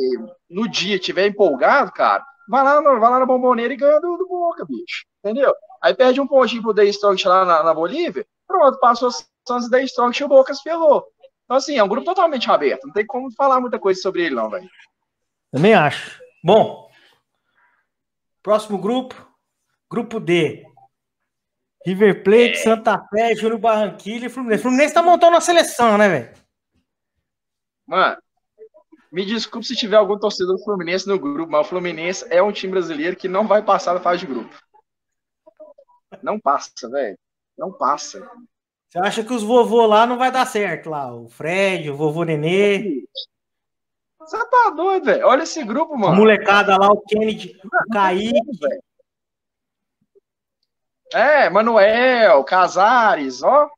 [0.48, 4.28] no dia, tiver empolgado, cara, vai lá, vai lá na bomboneira e ganha do, do
[4.28, 5.06] Boca, bicho.
[5.24, 5.54] Entendeu?
[5.82, 9.10] Aí perde um pontinho pro Day Strong lá na, na Bolívia, pronto, passou
[9.46, 11.04] Santos Day Strong e o Boca se ferrou.
[11.44, 12.86] Então, assim, é um grupo totalmente aberto.
[12.86, 14.68] Não tem como falar muita coisa sobre ele, não, velho.
[15.52, 16.20] Também acho.
[16.42, 16.90] Bom,
[18.42, 19.14] próximo grupo,
[19.88, 20.64] grupo D.
[21.86, 22.54] River Plate, é.
[22.56, 24.62] Santa Fé, Júnior Barranquilla e Fluminense.
[24.62, 26.34] Fluminense tá montando uma seleção, né, velho?
[27.86, 28.16] Mano,
[29.12, 32.50] me desculpe se tiver algum torcedor do Fluminense no grupo, mas o Fluminense é um
[32.50, 34.52] time brasileiro que não vai passar da fase de grupo.
[36.20, 37.16] Não passa, velho.
[37.56, 38.28] Não passa.
[38.88, 41.14] Você acha que os vovô lá não vai dar certo lá?
[41.14, 43.04] O Fred, o vovô Nenê.
[44.18, 45.24] Você tá doido, velho?
[45.24, 46.14] Olha esse grupo, mano.
[46.14, 48.34] A molecada lá, o Kennedy, o Kaique.
[51.12, 53.70] É, Manuel, Casares, ó.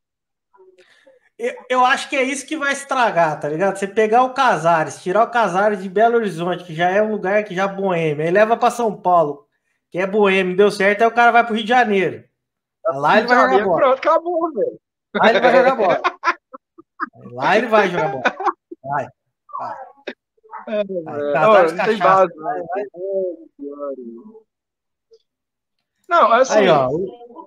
[1.38, 3.76] Eu, eu, acho que é isso que vai estragar, tá ligado?
[3.76, 7.44] Você pegar o Casares, tirar o Casares de Belo Horizonte, que já é um lugar
[7.44, 9.46] que já é boêmio, aí leva para São Paulo,
[9.90, 12.24] que é boêmio, deu certo, aí o cara vai pro Rio de Janeiro.
[12.86, 13.76] Lá ele vai jogar bola.
[13.76, 14.80] Pronto, acabou, velho.
[15.14, 16.02] Lá ele vai jogar bola.
[17.32, 18.22] Lá ele vai jogar bola.
[18.82, 19.06] Vai.
[19.58, 19.76] vai.
[20.68, 21.72] É, vai.
[21.72, 22.34] Não tem base.
[22.34, 22.84] Vai, vai.
[26.08, 26.88] Não, assim, Aí, ó.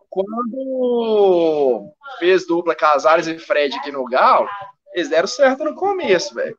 [0.09, 4.47] quando fez dupla Casares e Fred aqui no Gal,
[4.93, 6.57] eles deram certo no começo, velho.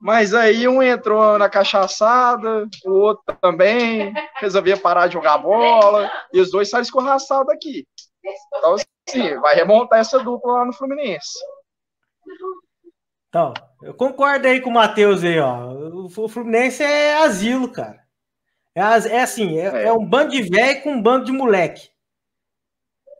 [0.00, 6.40] Mas aí um entrou na cachaçada, o outro também, resolvia parar de jogar bola, e
[6.40, 7.86] os dois saíram escorraçados aqui.
[8.56, 8.74] Então,
[9.08, 11.38] assim, vai remontar essa dupla lá no Fluminense.
[13.28, 15.70] Então, eu concordo aí com o Matheus aí, ó.
[16.06, 18.07] O Fluminense é asilo, cara.
[18.78, 19.82] É, é assim, é, é.
[19.88, 21.90] é, um bando de velho com um bando de moleque.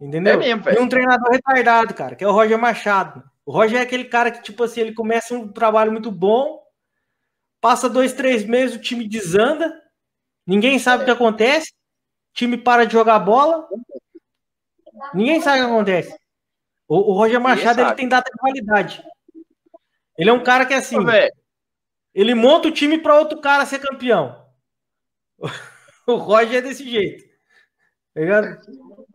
[0.00, 0.34] Entendeu?
[0.34, 3.28] É mesmo, e um treinador retardado, cara, que é o Roger Machado.
[3.44, 6.62] O Roger é aquele cara que, tipo assim, ele começa um trabalho muito bom,
[7.60, 9.74] passa dois, três meses, o time desanda,
[10.46, 13.66] ninguém sabe o que acontece, o time para de jogar bola,
[15.12, 16.16] ninguém sabe o que acontece.
[16.86, 19.02] O, o Roger Machado ele tem data de validade.
[20.16, 20.98] Ele é um cara que, assim,
[22.14, 24.47] ele monta o time para outro cara ser campeão.
[26.06, 27.28] o Roger é desse jeito.
[28.14, 28.58] Tá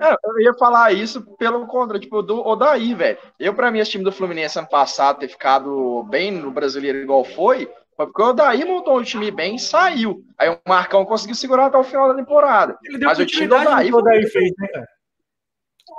[0.10, 3.18] é, eu ia falar isso pelo contrário, tipo, do Odaí, velho.
[3.38, 7.26] Eu, pra mim, esse time do Fluminense ano passado ter ficado bem no brasileiro igual
[7.26, 10.24] foi, foi porque o Odaí montou um time bem e saiu.
[10.38, 12.78] Aí o Marcão conseguiu segurar até o final da temporada.
[12.84, 14.88] Ele deu Mas continuidade o time do Odaí fez, né, cara?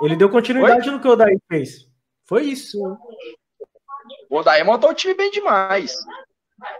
[0.01, 0.91] Ele deu continuidade foi?
[0.91, 1.87] no que o Odaí fez.
[2.27, 2.79] Foi isso.
[4.29, 5.95] O Odaí montou o time bem demais.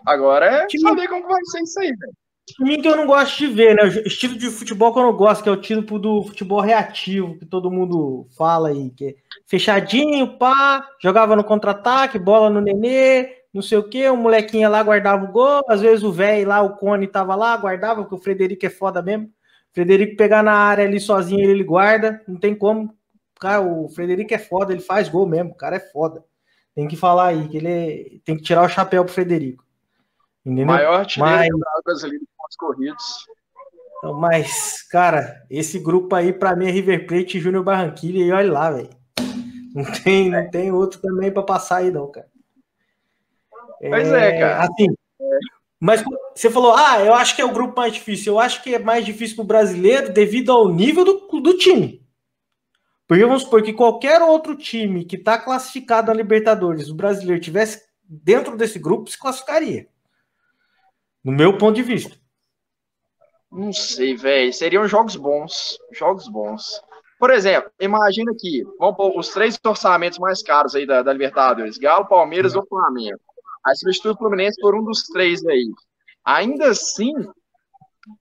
[0.05, 0.81] Agora é time...
[0.81, 3.84] saber como vai ser isso aí, velho time que eu não gosto de ver, né?
[3.84, 7.38] O estilo de futebol que eu não gosto, que é o tipo do futebol reativo,
[7.38, 9.15] que todo mundo fala aí, que é
[9.47, 14.84] fechadinho, pá, jogava no contra-ataque, bola no nenê, não sei o que, o molequinho lá
[14.84, 18.19] guardava o gol, às vezes o velho lá, o Cone tava lá, guardava, porque o
[18.19, 19.25] Frederico é foda mesmo.
[19.25, 22.95] O Frederico pegar na área ali sozinho, ele, ele guarda, não tem como.
[23.39, 26.23] Cara, o Frederico é foda, ele faz gol mesmo, o cara é foda.
[26.75, 28.19] Tem que falar aí, que ele é...
[28.25, 29.63] tem que tirar o chapéu pro Frederico.
[30.45, 30.67] Entendeu?
[30.67, 31.47] Maior mas...
[31.84, 33.25] brasileiro com os corridos.
[33.97, 38.31] Então, mas, cara, esse grupo aí, para mim, é River Plate e Júnior Barranquilla, e
[38.31, 38.89] olha lá, velho.
[39.73, 42.27] Não tem, não tem outro também para passar aí, não, cara.
[43.79, 44.63] Pois é, é cara.
[44.63, 44.88] Assim,
[45.79, 46.03] mas
[46.36, 48.34] você falou, ah, eu acho que é o grupo mais difícil.
[48.34, 52.01] Eu acho que é mais difícil para o brasileiro devido ao nível do, do time.
[53.08, 57.84] Porque vamos supor que qualquer outro time que está classificado na Libertadores, o brasileiro tivesse
[58.03, 59.88] dentro desse grupo, se classificaria.
[61.23, 62.15] No meu ponto de vista.
[63.51, 64.53] Não sei, velho.
[64.53, 65.77] Seriam jogos bons.
[65.91, 66.81] Jogos bons.
[67.17, 71.77] Por exemplo, imagina aqui, vamos pôr os três orçamentos mais caros aí da, da Libertadores:
[71.77, 72.62] Galo, Palmeiras uhum.
[72.62, 73.19] ou Flamengo.
[73.65, 75.71] Aí substitui o Fluminense por um dos três aí.
[76.23, 77.13] Ainda assim,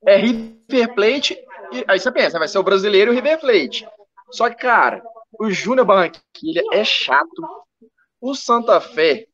[0.06, 1.38] é River Plate.
[1.72, 3.86] E, aí você pensa, vai ser o brasileiro e o River Plate.
[4.30, 5.02] Só que, cara,
[5.38, 7.42] o Júnior Barranquilha é chato.
[8.20, 9.26] O Santa Fé,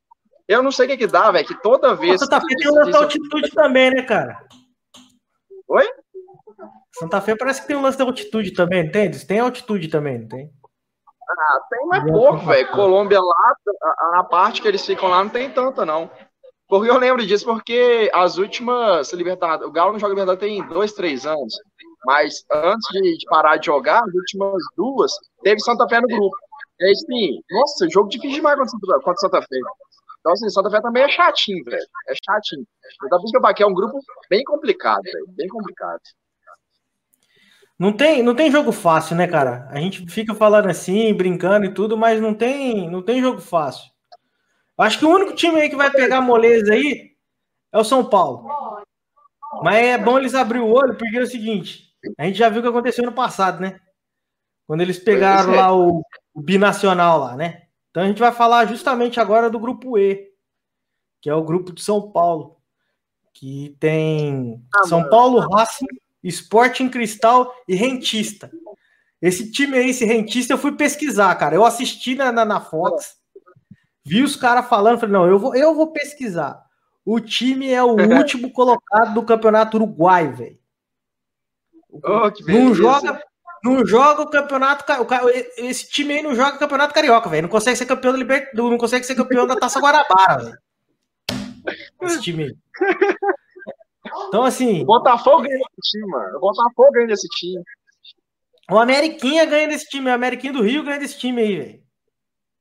[0.49, 2.17] eu não sei o que, que dá, velho, que toda vez.
[2.17, 4.43] O Santa Fé tem da altitude também, né, cara?
[5.71, 5.89] Oi?
[6.99, 9.25] Santa Fé parece que tem um lance da altitude também, entende?
[9.25, 10.51] Tem altitude também, não tem?
[11.31, 12.71] Ah, tem mais pouco, velho.
[12.73, 16.11] Colômbia lá, a, a, parte que eles ficam lá não tem tanta, não.
[16.69, 20.93] Porque eu lembro disso, porque as últimas Libertadores, o Galo não joga Libertadores tem dois,
[20.93, 21.55] três anos.
[22.05, 25.13] Mas antes de, de, parar de jogar, as últimas duas,
[25.45, 26.37] teve Santa Fé no grupo.
[26.81, 29.57] Aí, assim, nossa, jogo difícil demais contra contra Santa Fé.
[30.21, 31.87] Então, assim, Santa Fé também é chatinho, velho.
[32.09, 32.67] É chatinho.
[33.03, 35.27] O da Busca Baquê é um grupo bem complicado, velho.
[35.29, 36.01] Bem complicado.
[37.79, 39.67] Não tem, não tem jogo fácil, né, cara?
[39.71, 43.91] A gente fica falando assim, brincando e tudo, mas não tem, não tem jogo fácil.
[44.77, 47.13] Acho que o único time aí que vai pegar moleza aí
[47.73, 48.47] é o São Paulo.
[49.63, 52.61] Mas é bom eles abrir o olho, porque é o seguinte, a gente já viu
[52.61, 53.81] o que aconteceu no passado, né?
[54.67, 56.03] Quando eles pegaram lá o,
[56.35, 57.60] o binacional lá, né?
[57.91, 60.31] Então a gente vai falar justamente agora do grupo E,
[61.21, 62.57] que é o grupo de São Paulo,
[63.33, 65.11] que tem ah, São mano.
[65.11, 65.87] Paulo, Racing,
[66.23, 68.51] Sporting Cristal e Rentista.
[69.21, 71.55] Esse time aí, esse Rentista, eu fui pesquisar, cara.
[71.55, 73.17] Eu assisti na, na, na Fox,
[74.05, 76.65] vi os caras falando, falei, não, eu vou, eu vou pesquisar.
[77.05, 80.59] O time é o último colocado do Campeonato Uruguai, velho.
[81.93, 83.21] Oh, não joga,
[83.65, 84.85] não joga o campeonato.
[85.57, 87.43] Esse time aí não joga o campeonato carioca, velho.
[87.43, 90.59] Não consegue ser campeão do Libertadores, não consegue ser campeão da Taça Guarabara, velho.
[92.03, 92.57] Esse time aí.
[94.29, 94.83] Então, assim.
[94.83, 96.37] O Botafogo ganha esse time, mano.
[96.37, 97.63] O Botafogo ganha desse time.
[98.71, 100.11] O Ameriquinha ganha desse time.
[100.11, 101.83] O Ameriquinha do Rio ganha desse time aí, velho.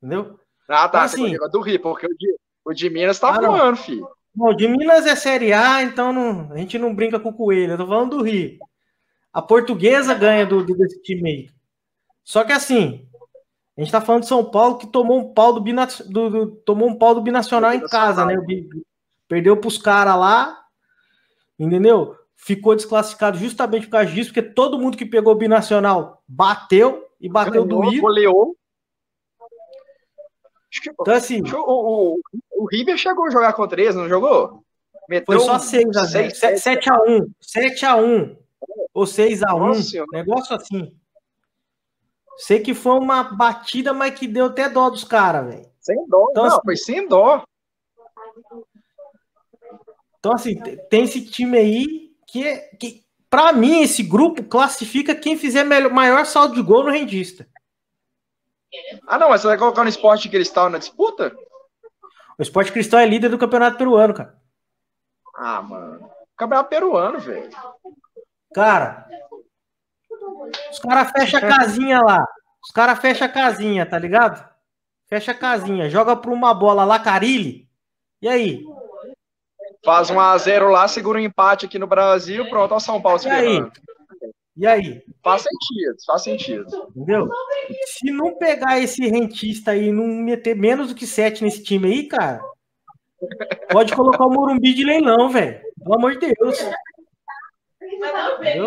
[0.02, 0.40] Entendeu?
[0.68, 1.06] Ah, tá.
[1.06, 2.36] Então, assim, do Rio, porque o de,
[2.66, 4.08] o de Minas tá ah, voando, filho.
[4.36, 7.74] Não, de Minas é Série A, então não, a gente não brinca com o Coelho.
[7.74, 8.58] Eu tô falando do Rio.
[9.34, 11.50] A portuguesa ganha do, do, desse time aí.
[12.24, 13.08] Só que assim,
[13.78, 16.90] a gente tá falando de São Paulo que tomou um pau do, do, do tomou
[16.90, 18.36] um pau do binacional em casa, né?
[19.28, 20.66] Perdeu pros caras lá,
[21.58, 22.16] entendeu?
[22.36, 27.30] Ficou desclassificado justamente por causa disso, porque todo mundo que pegou o binacional bateu e
[27.30, 28.02] bateu Ganhou, doído.
[28.02, 28.56] Goleou.
[31.02, 31.42] Então, assim.
[31.42, 32.20] O, o,
[32.58, 34.64] o River chegou a jogar contra eles, não jogou?
[35.08, 38.36] Meteu foi só 6 a 0 7 a 1 7 a 1
[39.00, 39.72] ou 6 a 1
[40.12, 40.94] negócio assim.
[42.38, 45.70] Sei que foi uma batida, mas que deu até dó dos caras, velho.
[45.80, 47.44] Sem dó, então, não, assim, foi sem dó.
[50.20, 50.60] Então, assim,
[50.90, 55.92] tem esse time aí que, é, que para mim, esse grupo classifica quem fizer melhor,
[55.92, 57.48] maior saldo de gol no rendista.
[59.08, 61.34] Ah, não, mas você vai colocar no esporte cristal na disputa?
[62.38, 64.38] O esporte cristal é líder do campeonato peruano, cara.
[65.36, 66.10] Ah, mano.
[66.36, 67.50] Campeonato peruano, velho.
[68.54, 69.08] Cara,
[70.72, 72.26] os caras fecham a casinha lá.
[72.64, 74.48] Os caras fecham a casinha, tá ligado?
[75.08, 77.68] Fecha a casinha, joga pra uma bola lá, Carilli.
[78.22, 78.64] E aí?
[79.84, 83.20] Faz um a 0 lá, segura um empate aqui no Brasil, pronto, ó São Paulo
[83.24, 83.72] e aí?
[84.58, 85.04] E aí?
[85.24, 86.92] Faz sentido, faz sentido.
[86.96, 87.30] Entendeu?
[87.86, 91.88] Se não pegar esse rentista aí e não meter menos do que 7 nesse time
[91.88, 92.42] aí, cara,
[93.72, 95.62] pode colocar o Morumbi de leilão, velho.
[95.82, 96.60] Pelo amor de Deus.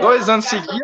[0.01, 0.77] Dois anos seguidos.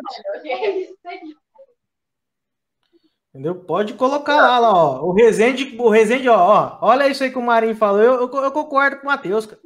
[3.31, 3.55] Entendeu?
[3.55, 5.03] Pode colocar lá, lá, ó.
[5.05, 8.03] O Rezende, o Rezende, ó, ó, olha isso aí que o Marinho falou.
[8.03, 9.61] Eu, eu, eu concordo com o Matheus, cara.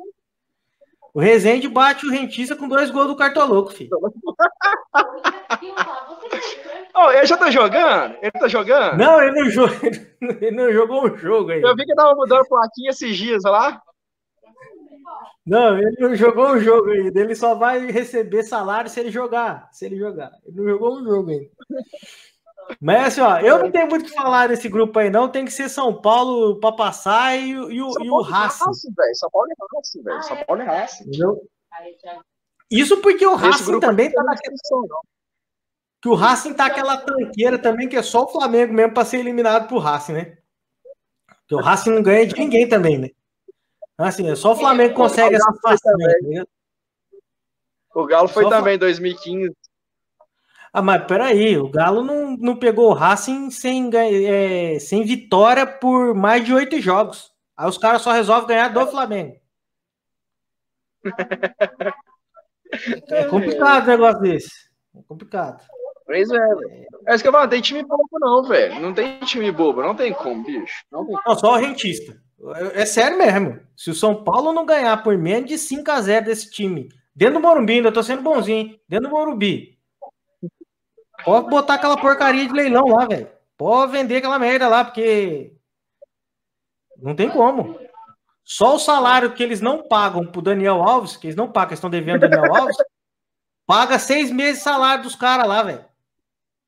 [1.15, 3.91] O Rezende bate o Rentista com dois gols do Cartoloco, filho.
[6.95, 8.17] oh, ele já tá jogando?
[8.21, 8.97] Ele tá jogando?
[8.97, 9.77] Não, ele não, jogou,
[10.41, 11.61] ele não jogou um jogo aí.
[11.61, 13.81] Eu vi que tava mudando plaquinha esses dias lá.
[15.45, 17.21] Não, ele não jogou um jogo ainda.
[17.21, 19.69] Ele só vai receber salário se ele jogar.
[19.73, 20.31] Se ele jogar.
[20.45, 21.51] Ele não jogou um jogo ainda.
[22.81, 25.29] Mas assim, ó, eu não tenho muito o que falar nesse grupo aí, não.
[25.29, 28.73] Tem que ser São Paulo para passar e, e, o, e o Racing.
[29.15, 30.23] São Paulo é Racing, velho.
[30.23, 31.05] São Paulo é Racing.
[31.09, 31.43] Entendeu?
[32.71, 34.87] Isso porque o Racing também tá na questão,
[36.01, 39.19] Que o Racing tá aquela tanqueira também, que é só o Flamengo mesmo para ser
[39.19, 40.39] eliminado pro Racing, né?
[41.41, 43.11] Porque o Racing não ganha de ninguém também, né?
[44.03, 46.47] Assim, é só o Flamengo consegue essa facilidade.
[47.95, 49.55] O Galo foi só também em 2015.
[50.73, 56.15] Ah, mas peraí, o Galo não, não pegou o Racing sem, é, sem vitória por
[56.15, 57.31] mais de oito jogos.
[57.55, 59.37] Aí os caras só resolvem ganhar do Flamengo.
[63.11, 64.49] É complicado o negócio desse.
[64.97, 65.63] É complicado.
[66.07, 66.87] Pois é, velho.
[67.07, 68.81] É isso que eu falo, não tem time bobo, não, velho.
[68.81, 70.85] Não tem time bobo, não tem como, bicho.
[70.91, 72.19] Não, tem não só o rentista.
[72.55, 73.61] É, é sério mesmo.
[73.77, 77.35] Se o São Paulo não ganhar por menos de 5 a 0 desse time, dentro
[77.35, 79.79] do Morumbi, ainda tô sendo bonzinho, dentro do Morumbi.
[81.25, 83.29] Pode botar aquela porcaria de leilão lá, velho.
[83.57, 85.57] Pode vender aquela merda lá, porque
[86.97, 87.79] não tem como.
[88.45, 91.79] Só o salário que eles não pagam pro Daniel Alves, que eles não pagam, eles
[91.79, 92.77] estão devendo Daniel Alves,
[93.65, 95.85] paga seis meses de salário dos caras lá, velho.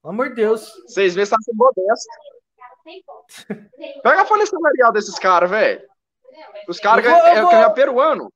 [0.01, 0.71] Pelo amor de Deus.
[0.87, 2.34] Seis meses tá sendo modesto.
[4.03, 5.83] Pega a folha salarial desses caras, velho.
[6.69, 8.33] Os caras ganham é, peruano.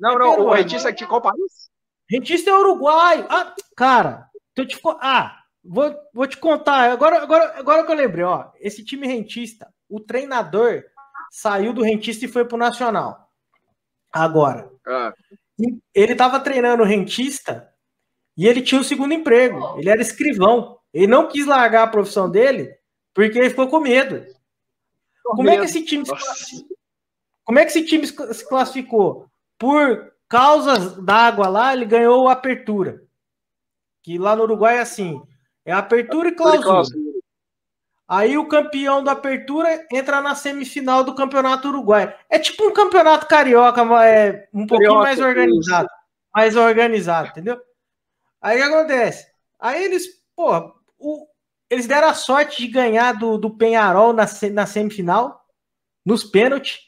[0.00, 0.50] Não, é não, peruano.
[0.50, 1.70] o rentista aqui, qual país?
[2.08, 3.26] Rentista é uruguaio.
[3.28, 6.90] Ah, cara, tô te, ah, vou, vou te contar.
[6.90, 8.50] Agora, agora, agora que eu lembrei, ó.
[8.60, 10.84] Esse time rentista, o treinador
[11.30, 13.28] saiu do rentista e foi pro Nacional.
[14.12, 14.70] Agora.
[14.86, 15.12] Ah.
[15.94, 17.72] Ele tava treinando rentista
[18.36, 19.76] e ele tinha o um segundo emprego.
[19.78, 20.78] Ele era escrivão.
[20.94, 22.77] Ele não quis largar a profissão dele
[23.18, 24.24] porque ele ficou com medo.
[25.24, 25.56] Com como medo.
[25.56, 26.64] é que esse time se
[27.44, 29.26] Como é que esse time se classificou?
[29.58, 33.02] Por causas d'água lá, ele ganhou a apertura.
[34.04, 35.20] Que lá no Uruguai é assim:
[35.64, 36.96] é apertura e clausura.
[38.06, 42.16] Aí o campeão da apertura entra na semifinal do campeonato uruguai.
[42.30, 45.86] É tipo um campeonato carioca, é um pouquinho carioca, mais organizado.
[45.86, 45.96] Isso.
[46.32, 47.60] Mais organizado, entendeu?
[48.40, 49.26] Aí o que acontece?
[49.58, 51.27] Aí eles, pô, o,
[51.70, 55.44] eles deram a sorte de ganhar do, do Penharol na, na semifinal,
[56.04, 56.80] nos pênaltis,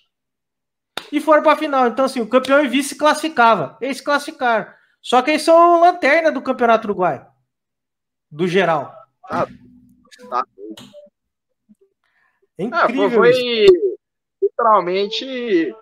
[1.12, 1.88] e foram para a final.
[1.88, 3.76] Então, assim, o campeão e vice classificava.
[3.80, 4.72] Eles classificaram.
[5.02, 7.26] Só que eles são lanterna do campeonato uruguai.
[8.30, 8.94] Do geral.
[9.28, 9.46] Tá,
[10.28, 10.44] tá.
[12.58, 13.06] É incrível.
[13.06, 13.66] Ah, foi, foi
[14.42, 15.74] literalmente.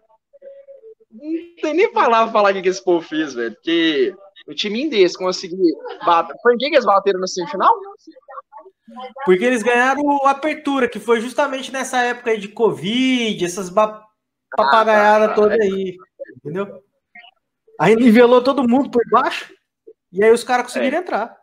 [1.10, 3.54] Não tem nem palavra falar o que esse povo fez, velho.
[3.54, 4.14] Porque
[4.46, 5.74] o time desse conseguir
[6.06, 6.34] bater.
[6.42, 7.74] Foi quem que eles bateram na semifinal?
[9.24, 15.26] Porque eles ganharam a apertura, que foi justamente nessa época aí de Covid, essas papagaiadas
[15.26, 15.34] ah, tá, tá.
[15.34, 15.96] todas aí.
[16.36, 16.82] Entendeu?
[17.78, 19.52] Aí nivelou todo mundo por baixo.
[20.12, 21.00] E aí os caras conseguiram é.
[21.00, 21.36] entrar.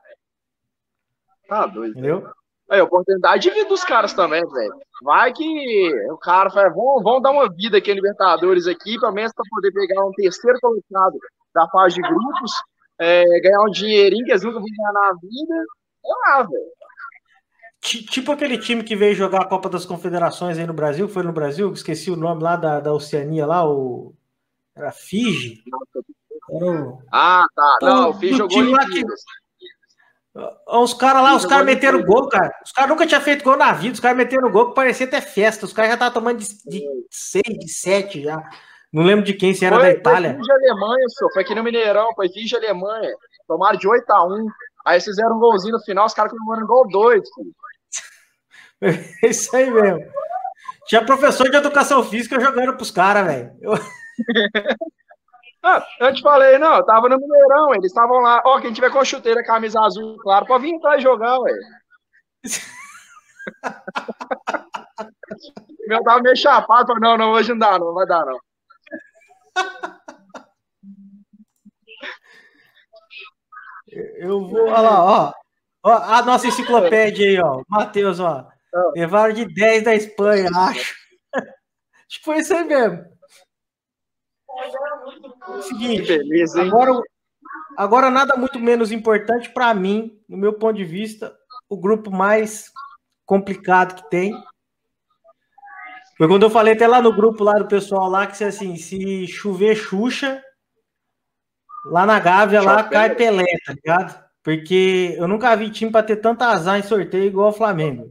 [1.48, 1.92] Tá doido.
[1.92, 2.28] Entendeu?
[2.72, 4.74] É, oportunidade de vida dos caras também, velho.
[5.04, 9.12] Vai que o cara fala, vamos, vamos dar uma vida aqui em Libertadores aqui, pelo
[9.12, 11.18] menos para poder pegar um terceiro colocado
[11.54, 12.52] da fase de grupos,
[13.00, 15.66] é, ganhar um dinheirinho que eles nunca vão ganhar na vida.
[16.06, 16.76] É lá, velho.
[17.86, 21.32] Tipo aquele time que veio jogar a Copa das Confederações aí no Brasil, foi no
[21.32, 24.12] Brasil, esqueci o nome lá da, da Oceania lá, o.
[24.76, 25.64] Era Fiji?
[26.50, 27.78] Era Ah, tá.
[27.84, 29.22] Não, o Fiji jogou Olimpíadas.
[30.68, 32.52] Os caras lá, os caras meteram gol, cara.
[32.66, 35.22] Os caras nunca tinham feito gol na vida, os caras meteram gol que parecia até
[35.22, 35.66] festa.
[35.66, 38.44] Os caras já estavam tomando de, de 6, de 7 já.
[38.92, 40.30] Não lembro de quem, se era foi, da Itália.
[40.32, 41.32] Foi Fiji Alemanha, senhor.
[41.32, 43.14] Foi aqui no Mineirão, foi Fiji Alemanha.
[43.48, 44.48] Tomaram de 8 a 1
[44.86, 47.22] Aí fizeram um golzinho no final, os caras comemoraram gol 2.
[49.24, 50.00] É isso aí mesmo.
[50.88, 53.52] Tinha professor de educação física jogando pros caras, velho.
[53.62, 53.74] Eu...
[55.68, 58.40] Ah, eu te falei, não, eu tava no Mineirão, eles estavam lá.
[58.46, 61.52] Ó, quem tiver com chuteira, camisa azul, claro, pode vir entrar e jogar, ué.
[65.88, 68.38] Meu tava meio chapado, falei, não, não, hoje não dá, não vai dar, não.
[74.18, 75.34] Eu vou, olha lá, ó.
[75.84, 77.64] ó a nossa enciclopédia aí, ó.
[77.68, 78.48] Matheus, ó.
[78.96, 80.96] Levaram de 10 da Espanha, acho.
[81.34, 83.06] acho que foi isso aí mesmo.
[85.62, 86.92] Seguinte, beleza, agora,
[87.78, 91.36] agora nada muito menos importante para mim, no meu ponto de vista,
[91.70, 92.72] o grupo mais
[93.26, 94.34] complicado que tem.
[96.18, 98.78] Foi quando eu falei até lá no grupo lá do pessoal lá que se assim,
[98.78, 100.42] se chover Xuxa,
[101.86, 104.26] lá na Gávea lá cai Pelé, tá ligado?
[104.42, 108.10] Porque eu nunca vi time para ter tanta azar em sorteio igual o Flamengo.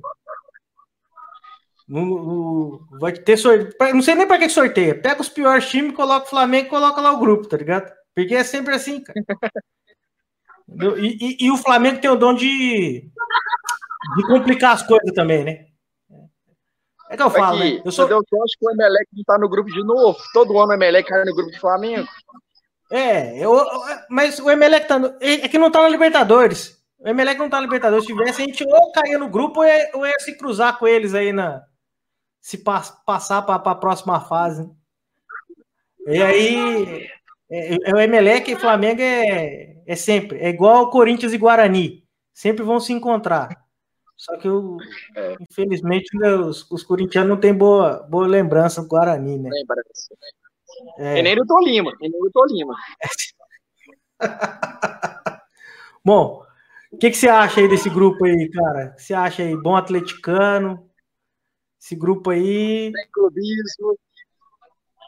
[1.87, 3.95] No, no, vai ter sorteio.
[3.95, 5.01] Não sei nem para que sorteia.
[5.01, 7.93] Pega os piores times, coloca o Flamengo e coloca lá o grupo, tá ligado?
[8.15, 9.21] Porque é sempre assim, cara.
[10.99, 13.11] e, e, e, o Flamengo tem o dom de,
[14.17, 15.67] de complicar as coisas também, né?
[17.11, 17.83] É que eu falo, Aqui, né?
[17.85, 18.09] Eu sou...
[18.09, 20.19] Deu sorte que o Emelec não tá no grupo de novo.
[20.33, 22.09] Todo ano o Emelec cai no grupo do Flamengo.
[22.91, 23.65] É, eu,
[24.09, 26.83] mas o Emelec tá no, é, é que não tá na Libertadores.
[26.99, 28.07] O Emelec não tá na Libertadores.
[28.07, 30.87] Se tivesse, a gente ou caía no grupo ou ia, ou ia se cruzar com
[30.87, 31.63] eles aí na.
[32.45, 34.71] Se passar para a próxima fase.
[36.07, 37.09] E aí.
[37.51, 40.39] É, é, o Emelec e Flamengo é, é sempre.
[40.41, 42.07] É igual Corinthians e Guarani.
[42.35, 43.49] Sempre vão se encontrar.
[44.15, 44.77] Só que, eu,
[45.17, 45.37] é.
[45.41, 49.49] infelizmente, né, os, os corintianos não têm boa, boa lembrança do Guarani, né?
[49.51, 50.15] Lembrança.
[50.99, 51.21] É.
[51.21, 51.93] E nem do Tolima.
[51.99, 52.75] E nem do Tolima.
[56.05, 56.45] Bom,
[56.93, 58.89] o que, que você acha aí desse grupo aí, cara?
[58.89, 59.57] O que você acha aí?
[59.57, 60.91] Bom atleticano?
[61.85, 62.91] Esse grupo aí.
[62.91, 63.99] Sem clubismo.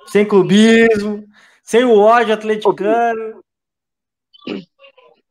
[0.09, 1.25] Sem clubismo.
[1.63, 3.43] Sem o ódio atleticano.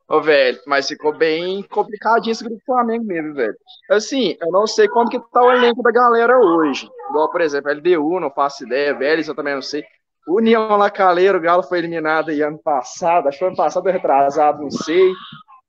[0.08, 3.56] Ô, velho, mas ficou bem complicadinho esse grupo do Flamengo mesmo, velho.
[3.88, 6.90] Assim, eu não sei como que tá o elenco da galera hoje.
[7.10, 9.84] Igual, por exemplo, LDU, não faço ideia, Vélez, eu também não sei.
[10.26, 14.70] União Lacaleiro, o Galo foi eliminado aí ano passado, acho que ano passado retrasado, não
[14.70, 15.12] sei.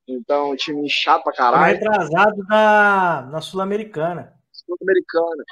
[0.08, 1.76] Então, time chato pra caralho.
[1.76, 4.37] Retrasado na, na Sul-Americana.
[4.68, 5.44] Sul-Americana.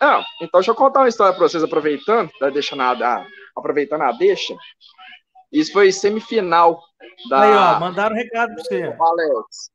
[0.00, 3.26] Não, então deixa eu contar uma história pra vocês, aproveitando, tá deixando a,
[3.56, 4.54] aproveitando a deixa.
[5.50, 6.82] Isso foi semifinal
[7.30, 7.40] da.
[7.40, 8.82] Aí, ó, mandaram um recado pra você.
[8.84, 9.70] Alex.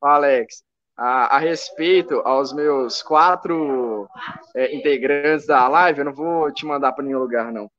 [0.00, 0.62] Alex,
[0.96, 4.08] a, a respeito aos meus quatro
[4.54, 7.70] é, integrantes da live, eu não vou te mandar para nenhum lugar, não.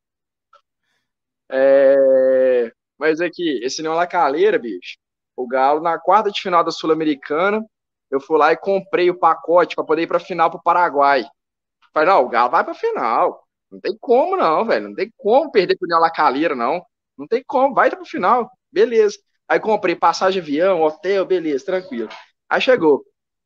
[1.49, 4.97] É, mas aqui, esse não é Lacaleira, bicho.
[5.35, 7.63] O Galo, na quarta de final da Sul-Americana,
[8.11, 11.25] eu fui lá e comprei o pacote para poder ir para final para o Paraguai.
[11.93, 13.43] Falei, não, o Galo vai para final.
[13.71, 14.89] Não tem como, não, velho.
[14.89, 16.83] Não tem como perder pro Lacaleira, não.
[17.17, 18.49] Não tem como, vai para final.
[18.71, 19.17] Beleza.
[19.47, 22.09] Aí comprei passagem avião, hotel, beleza, tranquilo.
[22.49, 23.03] Aí chegou.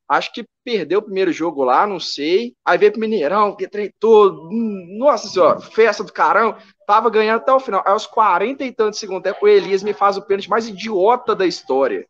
[0.07, 2.53] Acho que perdeu o primeiro jogo lá, não sei.
[2.65, 4.49] Aí veio pro Mineirão, que treinou.
[4.97, 6.57] Nossa senhora, festa do carão.
[6.85, 7.81] Tava ganhando até o final.
[7.85, 11.33] Aí aos 40 e tantos segundos tempo, o Elias me faz o pênalti mais idiota
[11.33, 12.05] da história.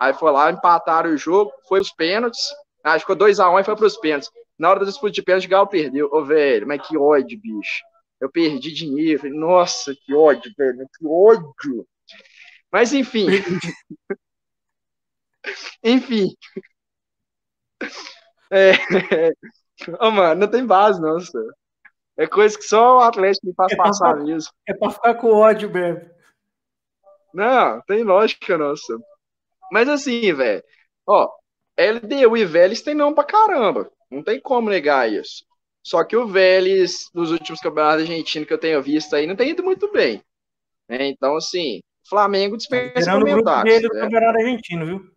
[0.00, 2.40] Aí foi lá, empataram o jogo, foi os pênaltis.
[2.82, 4.30] Acho que ficou 2x1 um, e foi pros pênaltis.
[4.58, 6.08] Na hora da disputa de pênalti, o Galo perdeu.
[6.10, 7.82] Ô, velho, mas que ódio, bicho.
[8.18, 9.20] Eu perdi dinheiro.
[9.20, 10.88] Falei, Nossa, que ódio, velho.
[10.98, 11.86] Que ódio.
[12.72, 13.26] Mas enfim.
[15.82, 16.34] Enfim.
[18.50, 18.72] É...
[19.98, 21.54] Oh, mano, não tem base, não, senhor.
[22.18, 24.52] É coisa que só o Atlético me faz é passar pra, mesmo.
[24.66, 26.10] É pra ficar com ódio mesmo.
[27.32, 28.98] Não, tem lógica, nossa.
[29.70, 30.62] Mas assim, velho,
[31.06, 31.28] ó,
[31.78, 33.90] LDU e Vélez tem não pra caramba.
[34.10, 35.44] Não tem como negar isso.
[35.82, 39.50] Só que o Vélez, nos últimos campeonatos argentinos que eu tenho visto aí, não tem
[39.50, 40.22] ido muito bem.
[40.88, 41.08] Né?
[41.08, 43.22] Então, assim, Flamengo dispensa comentários.
[43.22, 44.00] o grupo dele né?
[44.00, 45.10] campeonato argentino, viu?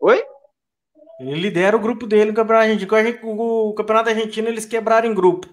[0.00, 0.24] Oi?
[1.20, 2.90] Ele lidera o grupo dele no Campeonato Argentino.
[3.22, 5.48] O Campeonato Argentino eles quebraram em grupo.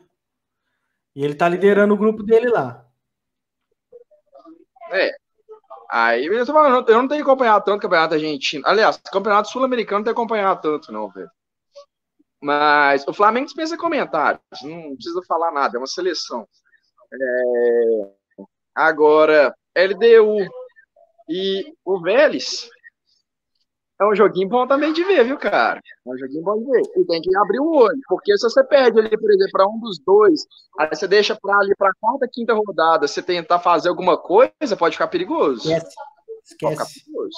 [1.16, 2.86] E ele tá liderando o grupo dele lá.
[4.92, 5.21] É.
[5.92, 8.64] Aí eu tô falando, eu não tenho acompanhado tanto o Campeonato Argentino.
[8.66, 11.30] Aliás, o Campeonato Sul-Americano não tenho acompanhado tanto, não, velho.
[12.42, 14.42] Mas o Flamengo dispensa comentários.
[14.64, 16.48] Não precisa falar nada, é uma seleção.
[17.14, 18.12] É...
[18.74, 20.50] Agora, LDU
[21.30, 22.70] e o Vélez
[24.02, 25.80] é um joguinho bom também de ver, viu, cara?
[25.80, 26.82] É um joguinho bom de ver.
[26.98, 29.80] E tem que abrir o olho, porque se você perde ali, por exemplo, para um
[29.80, 30.42] dos dois,
[30.80, 34.96] aí você deixa para ali para quarta, quinta rodada, você tentar fazer alguma coisa, pode
[34.96, 35.72] ficar perigoso.
[35.72, 35.96] Esquece.
[36.44, 36.60] Esquece.
[36.60, 37.38] Pode ficar perigoso.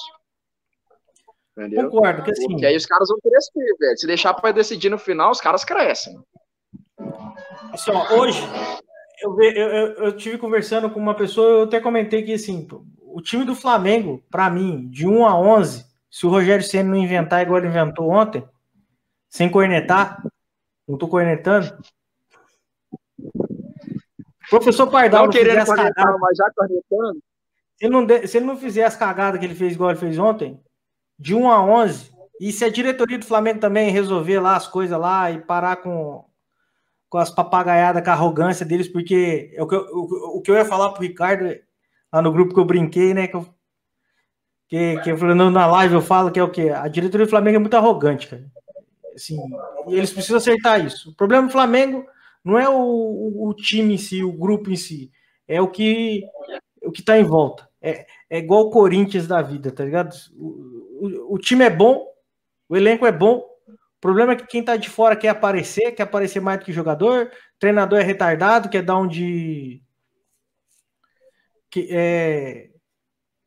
[1.58, 1.90] Entendeu?
[1.90, 2.48] Concordo, que assim.
[2.48, 3.98] Porque aí os caras vão crescer, velho.
[3.98, 6.18] Se deixar para decidir no final, os caras crescem.
[7.74, 8.42] Assim, ó, hoje,
[9.22, 12.66] eu, eu, eu, eu tive conversando com uma pessoa, eu até comentei que assim,
[13.02, 16.98] o time do Flamengo, para mim, de 1 a 11, se o Rogério Senna não
[16.98, 18.48] inventar igual ele inventou ontem,
[19.28, 20.24] sem cornetar,
[20.88, 21.76] não tô cornetando.
[24.48, 27.20] Professor Pardal não, não querendo as cagadas, mas já cornetando.
[27.76, 30.00] Se ele, não de, se ele não fizer as cagadas que ele fez igual ele
[30.00, 30.62] fez ontem,
[31.18, 35.00] de 1 a 11, e se a diretoria do Flamengo também resolver lá as coisas
[35.00, 36.24] lá e parar com,
[37.10, 40.52] com as papagaiadas, com a arrogância deles, porque é o que eu, o, o que
[40.52, 41.60] eu ia falar pro Ricardo
[42.14, 43.28] lá no grupo que eu brinquei, né?
[43.28, 43.52] Que eu
[44.68, 47.60] que, que na live eu falo que é o que a diretoria do Flamengo é
[47.60, 48.46] muito arrogante, cara.
[49.14, 49.38] Assim,
[49.88, 51.12] eles precisam acertar isso.
[51.12, 52.06] O problema do Flamengo
[52.44, 55.12] não é o, o, o time em si, o grupo em si,
[55.48, 56.24] é o que
[56.82, 57.68] o que tá em volta.
[57.82, 60.14] É, é igual o Corinthians da vida, tá ligado?
[60.36, 60.48] O,
[61.02, 62.06] o, o time é bom,
[62.68, 66.04] o elenco é bom, o problema é que quem tá de fora quer aparecer, quer
[66.04, 69.82] aparecer mais do que jogador, treinador é retardado, quer dar um de.
[71.70, 72.70] Que, é,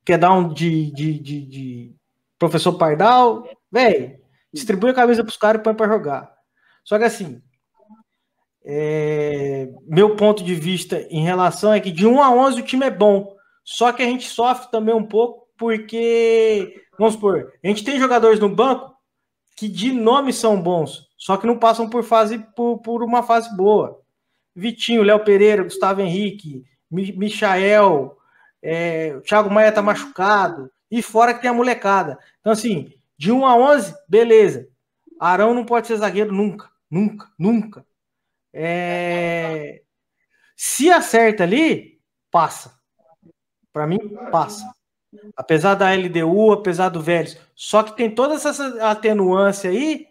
[0.07, 1.97] quer dar um de, de, de, de
[2.39, 3.47] professor Pardal.
[3.71, 4.19] Velho,
[4.55, 6.33] distribui a camisa pros caras e põe pra jogar.
[6.85, 7.43] Só que assim,
[8.65, 12.87] é, meu ponto de vista em relação é que de 1 a 11 o time
[12.87, 13.35] é bom.
[13.65, 18.39] Só que a gente sofre também um pouco porque, vamos supor, a gente tem jogadores
[18.39, 18.95] no banco
[19.57, 23.57] que de nome são bons, só que não passam por fase por, por uma fase
[23.57, 23.99] boa.
[24.55, 28.17] Vitinho, Léo Pereira, Gustavo Henrique, Michael,
[28.69, 32.19] é, o Thiago Maia tá machucado, e fora que tem a molecada.
[32.41, 34.69] Então, assim, de 1 a 11, beleza.
[35.21, 37.87] Arão não pode ser zagueiro nunca, nunca, nunca.
[38.53, 39.83] É...
[40.57, 42.01] Se acerta ali,
[42.31, 42.77] passa.
[43.73, 43.99] Para mim,
[44.33, 44.69] passa.
[45.37, 47.39] Apesar da LDU, apesar do Vélez.
[47.55, 50.09] Só que tem toda essa atenuância aí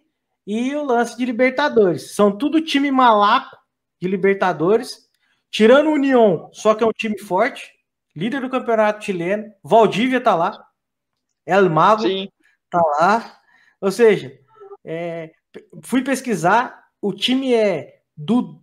[0.47, 2.15] e o lance de Libertadores.
[2.15, 3.57] São tudo time malaco
[4.01, 5.05] de Libertadores.
[5.51, 7.74] Tirando o União, só que é um time forte.
[8.15, 9.51] Líder do campeonato chileno.
[9.63, 10.65] Valdívia tá lá.
[11.45, 12.29] El Mago Sim.
[12.69, 13.39] tá lá.
[13.81, 14.37] Ou seja,
[14.83, 15.31] é,
[15.83, 16.85] fui pesquisar.
[17.01, 18.59] O time é do.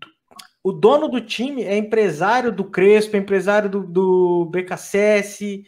[0.65, 5.65] O dono do time é empresário do Crespo, é empresário do, do BKSS,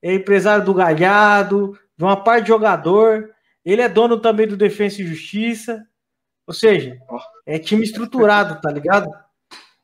[0.00, 3.30] é empresário do Galhardo, de uma parte de jogador.
[3.62, 5.86] Ele é dono também do Defensa e Justiça.
[6.46, 6.98] Ou seja,
[7.44, 9.06] é time estruturado, tá ligado?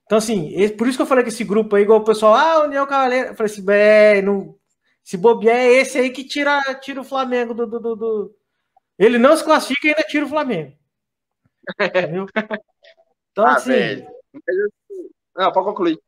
[0.05, 2.65] Então, assim, por isso que eu falei que esse grupo aí, igual o pessoal, ah,
[2.65, 3.29] União Cavaleiro.
[3.29, 4.55] Eu falei assim, é, não,
[5.03, 8.37] se bobear, é esse aí que tira, tira o Flamengo do, do, do, do...
[8.99, 10.77] Ele não se classifica e ainda tira o Flamengo.
[11.81, 12.27] Entendeu?
[13.33, 13.71] Então, ah, assim.
[13.71, 14.09] Velho.
[15.37, 15.99] Não, pode concluir.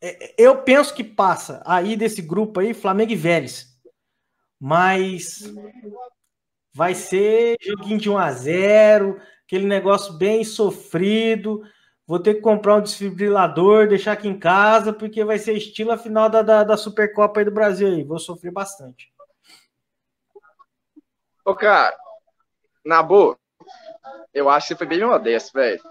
[0.00, 3.66] É, eu penso que passa aí desse grupo aí, Flamengo e Vélez.
[4.60, 5.52] Mas
[6.72, 11.62] vai ser joguinho de 1 a 0 aquele negócio bem sofrido.
[12.08, 15.98] Vou ter que comprar um desfibrilador, deixar aqui em casa, porque vai ser estilo a
[15.98, 18.02] final da, da, da Supercopa aí do Brasil aí.
[18.02, 19.12] Vou sofrer bastante.
[21.44, 21.94] Ô, cara,
[22.82, 23.38] na boa,
[24.32, 25.82] eu acho que você foi bem modesto, velho.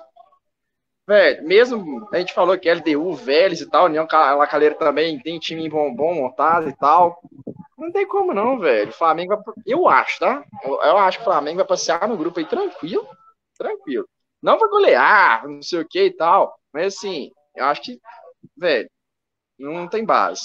[1.08, 5.70] Velho, mesmo a gente falou que LDU, Vélez e tal, União Lacaleira também tem time
[5.70, 7.22] bom, bom montado e tal.
[7.78, 8.90] Não tem como não, velho.
[8.90, 9.54] O Flamengo vai.
[9.68, 10.44] Eu acho, tá?
[10.64, 13.08] Eu acho que o Flamengo vai passear no grupo aí tranquilo.
[13.56, 14.10] Tranquilo.
[14.42, 16.58] Não vai golear, não sei o que e tal.
[16.74, 18.00] Mas assim, eu acho que,
[18.56, 18.90] velho,
[19.58, 20.44] não tem base.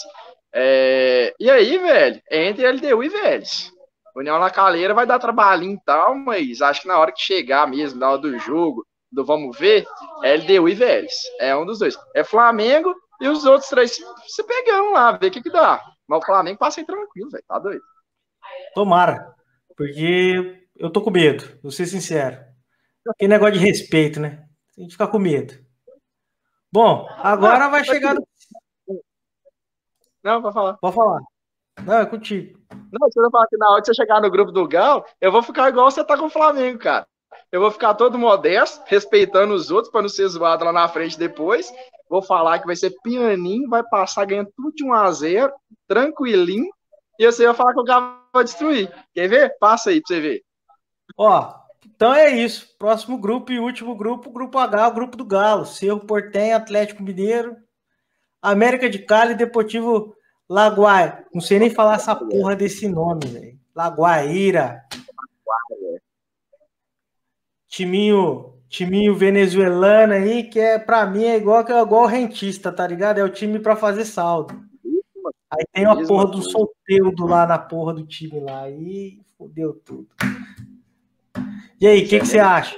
[0.54, 1.34] É...
[1.38, 3.70] E aí, velho, é entre LDU e Vélez.
[4.14, 7.98] União Lacaleira vai dar trabalhinho e tal, mas acho que na hora que chegar mesmo,
[7.98, 9.86] na hora do jogo, do vamos ver,
[10.22, 11.14] é LDU e Vélez.
[11.38, 11.98] É um dos dois.
[12.14, 15.82] É Flamengo e os outros três se pegando lá, ver o que, que dá.
[16.06, 17.44] Mas o Flamengo passa aí tranquilo, velho.
[17.46, 17.82] Tá doido.
[18.74, 19.34] Tomara.
[19.76, 22.51] Porque eu tô com medo, vou ser sincero.
[23.18, 24.46] Que negócio de respeito, né?
[24.76, 25.54] A gente fica com medo.
[26.72, 28.14] Bom, agora vai chegar.
[28.14, 28.26] No...
[30.22, 30.74] Não, pode falar.
[30.74, 31.20] Pode falar.
[31.84, 32.58] Não, é contigo.
[32.70, 35.32] Não, você vai falar que na hora de você chegar no grupo do Gal, eu
[35.32, 37.06] vou ficar igual você tá com o Flamengo, cara.
[37.50, 41.18] Eu vou ficar todo modesto, respeitando os outros para não ser zoado lá na frente
[41.18, 41.70] depois.
[42.08, 45.52] Vou falar que vai ser pianinho, vai passar ganhando tudo de 1 a 0
[45.86, 46.70] tranquilinho.
[47.18, 48.92] E você vai falar que o Galo vai destruir.
[49.14, 49.58] Quer ver?
[49.58, 50.42] Passa aí para você ver.
[51.16, 51.54] Ó,
[51.84, 52.74] então é isso.
[52.78, 55.64] Próximo grupo e último grupo, grupo H, o grupo do Galo.
[55.66, 57.56] Cerro Portenho, Atlético Mineiro,
[58.40, 60.14] América de Cali, Deportivo
[60.48, 61.24] Laguaira.
[61.32, 63.58] Não sei nem falar essa porra desse nome, velho.
[63.74, 64.82] Laguaira
[67.72, 72.86] timinho, timinho venezuelano aí, que é para mim é igual que é igual rentista, tá
[72.86, 73.18] ligado?
[73.18, 74.62] É o time para fazer saldo.
[75.50, 78.62] Aí tem a porra do solteiro lá na porra do time lá.
[78.62, 80.08] Aí fodeu tudo.
[81.82, 82.76] E aí, o que, que você acha?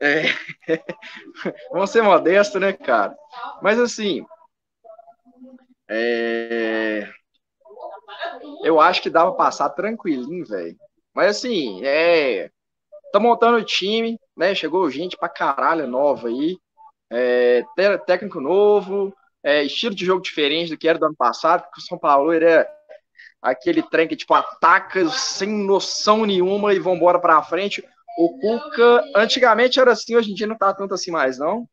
[0.00, 0.22] É...
[1.72, 3.12] Vamos ser modestos, né, cara?
[3.60, 4.24] Mas assim,
[5.88, 7.10] é...
[8.62, 10.76] eu acho que dava pra passar tranquilinho, velho.
[11.12, 12.52] Mas assim, é
[13.12, 14.54] tá montando o time, né?
[14.54, 16.56] Chegou gente pra caralho nova aí.
[17.10, 17.64] É,
[18.06, 19.12] técnico novo,
[19.42, 22.32] é, estilo de jogo diferente do que era do ano passado, porque o São Paulo
[22.32, 22.64] era
[23.46, 27.84] aquele trem que tipo ataca sem noção nenhuma e vambora pra frente.
[28.18, 31.68] O Cuca, antigamente era assim, hoje em dia não tá tanto assim mais, não.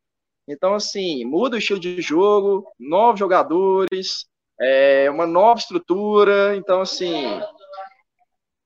[0.47, 4.25] Então, assim, muda o estilo de jogo, novos jogadores,
[4.59, 6.55] é, uma nova estrutura.
[6.55, 7.39] Então, assim,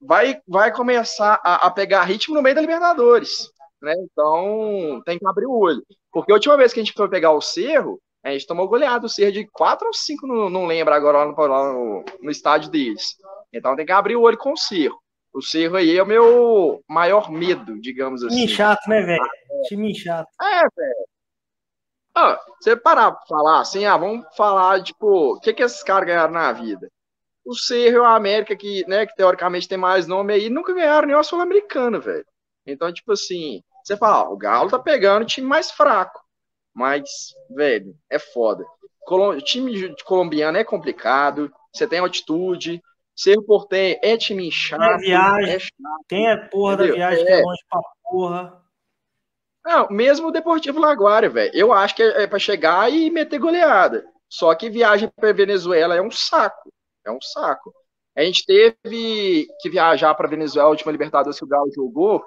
[0.00, 3.48] vai, vai começar a, a, pegar ritmo no meio da Libertadores.
[3.80, 3.94] Né?
[4.02, 5.84] Então tem que abrir o olho.
[6.12, 9.06] Porque a última vez que a gente foi pegar o Cerro, a gente tomou goleado
[9.06, 12.30] o Cerro de 4 ou 5, não, não lembro agora lá no, lá no, no
[12.30, 13.16] estádio deles.
[13.52, 14.98] Então tem que abrir o olho com o Cerro.
[15.32, 18.36] O Cerro aí é o meu maior medo, digamos assim.
[18.36, 19.28] Time chato, né, velho?
[19.68, 20.28] Time chato.
[20.40, 21.08] É, velho.
[22.14, 26.08] Ah, você parar pra falar assim, ah, vamos falar, tipo, o que que esses caras
[26.08, 26.90] ganharam na vida?
[27.44, 31.06] O Cerro e o América, que, né, que teoricamente tem mais nome aí, nunca ganharam
[31.06, 32.26] nem o Sul-Americano, velho.
[32.66, 36.20] Então, tipo assim, você fala, o Galo tá pegando o time mais fraco.
[36.78, 38.64] Mas, velho, é foda.
[39.00, 39.36] Colom...
[39.40, 42.80] time colombiano é complicado, você tem altitude,
[43.16, 44.80] Cerro Portem é time chato.
[44.80, 45.54] É viagem.
[45.54, 46.92] É chato, Quem é porra entendeu?
[46.92, 47.26] da viagem é.
[47.26, 48.62] que é longe pra porra?
[49.66, 51.50] Não, mesmo o Deportivo Laguária, velho.
[51.52, 54.06] Eu acho que é, é para chegar e meter goleada.
[54.28, 56.72] Só que viagem para Venezuela é um saco.
[57.04, 57.74] É um saco.
[58.16, 62.24] A gente teve que viajar para Venezuela, a última Libertadores que o Galo jogou,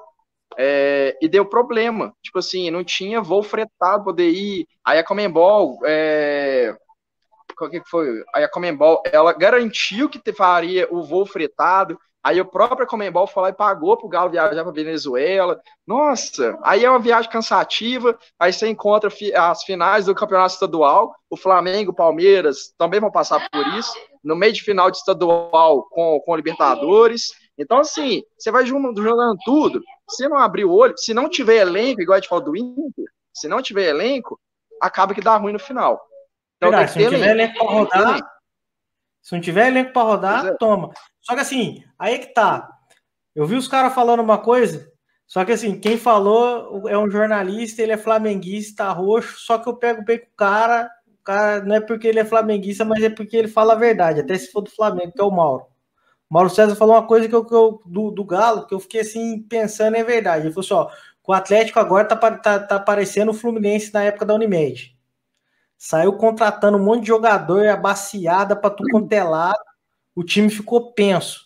[0.57, 2.13] é, e deu problema.
[2.21, 4.67] Tipo assim, não tinha voo fretado poder ir.
[4.85, 6.75] Aí a Comembol, é,
[7.55, 8.23] qual que foi?
[8.33, 11.97] Aí a Comembol, ela garantiu que faria o voo fretado.
[12.23, 15.59] Aí o próprio Comembol foi lá e pagou pro Galo viajar para Venezuela.
[15.87, 18.17] Nossa, aí é uma viagem cansativa.
[18.39, 21.15] Aí você encontra as finais do campeonato estadual.
[21.29, 23.91] O Flamengo, Palmeiras também vão passar por isso.
[24.23, 27.31] No meio de final de estadual com, com Libertadores.
[27.57, 29.81] Então, assim, você vai jogando tudo.
[30.12, 33.05] Se não abrir o olho, se não tiver elenco, igual a gente falou do Inter,
[33.34, 34.39] se não tiver elenco,
[34.82, 36.01] acaba que dá ruim no final.
[36.57, 38.32] Então, Verdade, se não tiver elenco para rodar,
[39.22, 40.53] se não tiver elenco para rodar, é.
[40.55, 40.91] toma.
[41.22, 42.70] Só que assim, aí é que tá.
[43.36, 44.91] Eu vi os caras falando uma coisa,
[45.26, 49.78] só que assim, quem falou é um jornalista, ele é flamenguista, roxo, só que eu
[49.78, 53.09] pego bem com o cara, o cara não é porque ele é flamenguista, mas é
[53.09, 55.70] porque ele fala a verdade, até se for do Flamengo, que é o Mauro.
[56.32, 59.01] Mauro César falou uma coisa que eu, que eu do, do, Galo, que eu fiquei
[59.01, 60.45] assim, pensando, é verdade.
[60.45, 60.89] Ele falou assim: ó,
[61.27, 64.97] o Atlético agora tá, tá, tá parecendo o Fluminense na época da Unimed.
[65.77, 69.21] Saiu contratando um monte de jogador, abaciada para tudo quanto é.
[70.15, 71.41] O time ficou penso.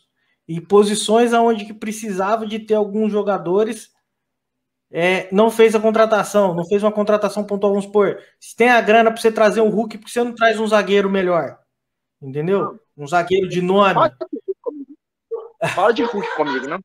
[0.48, 3.90] E posições aonde que precisava de ter alguns jogadores,
[4.92, 8.20] é, não fez a contratação, não fez uma contratação pontual, vamos supor.
[8.40, 10.68] Se tem a grana para você trazer um Hulk, por que você não traz um
[10.68, 11.58] zagueiro melhor?
[12.22, 12.80] Entendeu?
[12.96, 14.00] Um zagueiro de nome.
[15.70, 16.80] Fala de Hulk comigo, não?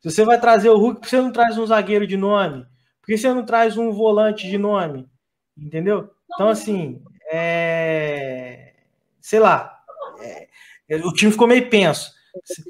[0.00, 2.66] Se você vai trazer o Hulk, por que você não traz um zagueiro de nome?
[3.00, 5.08] Por que você não traz um volante de nome?
[5.56, 6.10] Entendeu?
[6.34, 8.74] Então, assim, é...
[9.20, 9.80] sei lá,
[10.20, 10.48] é...
[10.96, 12.12] o time ficou meio penso.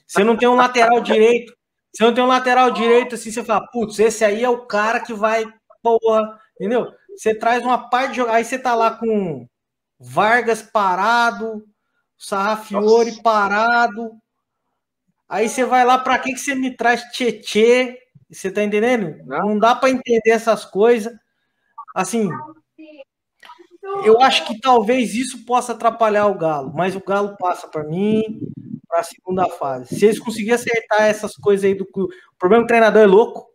[0.07, 1.57] Você não tem um lateral direito,
[1.93, 5.01] você não tem um lateral direito assim, você fala, putz, esse aí é o cara
[5.01, 5.45] que vai,
[5.83, 6.93] porra, entendeu?
[7.17, 9.47] Você traz uma parte de jogar, aí você tá lá com
[9.99, 11.65] Vargas parado,
[12.19, 14.17] Sarrafiore parado,
[15.33, 17.99] aí você vai lá, para que, que você me traz Tietê?
[18.31, 19.25] Você tá entendendo?
[19.27, 21.13] Não, dá para entender essas coisas.
[21.95, 22.29] Assim,
[24.05, 28.23] eu acho que talvez isso possa atrapalhar o Galo, mas o Galo passa para mim
[28.87, 29.97] para a segunda fase.
[29.97, 32.09] Se eles conseguirem acertar essas coisas aí do o
[32.39, 33.51] problema do treinador é louco.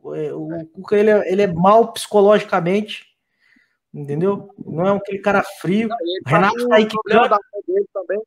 [0.00, 3.06] O Cuca ele é, ele é mal psicologicamente,
[3.92, 4.48] entendeu?
[4.58, 5.88] Não é aquele cara frio.
[6.00, 6.96] Ele o Renato tá, tá aí que
[7.92, 8.22] também,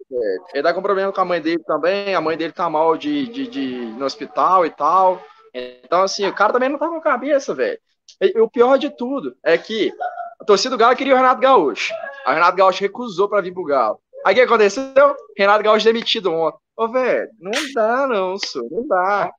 [0.53, 2.15] Ele tá com problema com a mãe dele também.
[2.15, 5.21] A mãe dele tá mal de, de, de no hospital e tal.
[5.53, 7.79] Então, assim, o cara também não tá com cabeça, velho.
[8.19, 9.91] E, o pior de tudo é que
[10.39, 11.93] a torcida do Galo queria o Renato Gaúcho.
[12.25, 13.99] A Renato Gaúcho recusou para vir pro Galo.
[14.25, 15.15] Aí o que aconteceu?
[15.37, 16.59] Renato Gaúcho demitido ontem.
[16.77, 18.67] Ô, velho, não dá, não, senhor.
[18.71, 19.31] Não dá.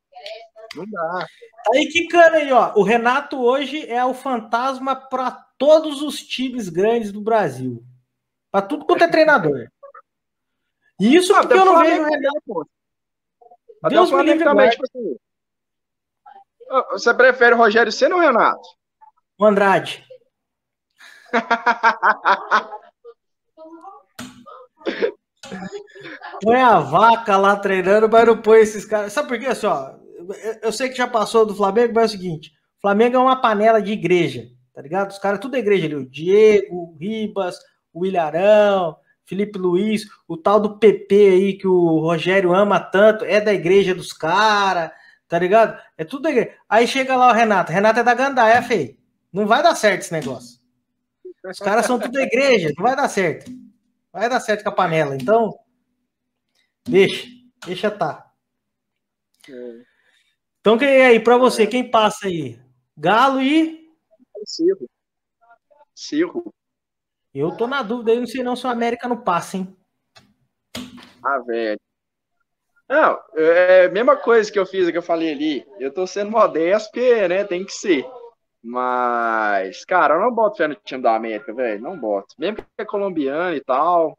[0.75, 1.27] Não dá.
[1.75, 2.73] Aí que cana aí, ó.
[2.75, 7.85] O Renato hoje é o fantasma para todos os times grandes do Brasil.
[8.51, 9.69] Para tudo quanto é treinador.
[11.01, 12.71] E isso porque eu não vejo o Renato.
[13.83, 15.17] Até Deus o Flamengo também, tipo assim.
[16.93, 18.69] Você prefere o Rogério Senna ou o Renato?
[19.39, 20.07] O Andrade.
[26.43, 29.13] põe a vaca lá treinando, mas não põe esses caras.
[29.13, 29.47] Sabe por quê?
[29.47, 29.95] Assim, ó,
[30.63, 33.81] eu sei que já passou do Flamengo, mas é o seguinte: Flamengo é uma panela
[33.81, 35.11] de igreja, tá ligado?
[35.11, 35.95] Os caras tudo é igreja ali.
[35.95, 37.59] O Diego, o Ribas,
[37.93, 43.41] o Ilharão, Felipe Luiz, o tal do PP aí que o Rogério ama tanto, é
[43.41, 44.91] da igreja dos caras,
[45.29, 45.81] tá ligado?
[45.97, 46.57] É tudo da igreja.
[46.69, 47.73] Aí chega lá o Renato.
[47.73, 48.97] Renato é da Gandaia, feio.
[49.33, 50.61] Não vai dar certo esse negócio.
[51.45, 53.51] Os caras são tudo da igreja, não vai dar certo.
[54.13, 55.17] Vai dar certo com a panela.
[55.17, 55.59] Então,
[56.87, 57.27] deixa,
[57.67, 58.31] deixa tá.
[60.63, 61.67] Então, quem é aí para você?
[61.67, 62.57] Quem passa aí?
[62.97, 63.83] Galo e
[64.47, 64.89] Cirro.
[65.93, 66.55] Cirro.
[67.35, 69.77] Eu tô na dúvida, eu não sei não se o América não passa, hein?
[71.21, 71.81] Ah, velho.
[72.89, 75.67] Não, é a mesma coisa que eu fiz, que eu falei ali.
[75.81, 78.05] Eu tô sendo modesto, porque, né, tem que ser.
[78.63, 81.83] Mas, cara, eu não boto fé no time da América, velho.
[81.83, 82.37] Não boto.
[82.39, 84.17] Mesmo que é colombiano e tal.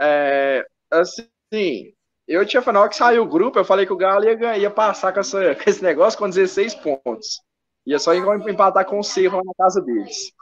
[0.00, 1.92] É, assim,
[2.26, 5.12] eu tinha falado que saiu o grupo, eu falei que o Galo ia, ia passar
[5.12, 7.40] com, essa, com esse negócio com 16 pontos.
[7.86, 10.32] Ia só empatar com o Cerro lá na casa deles.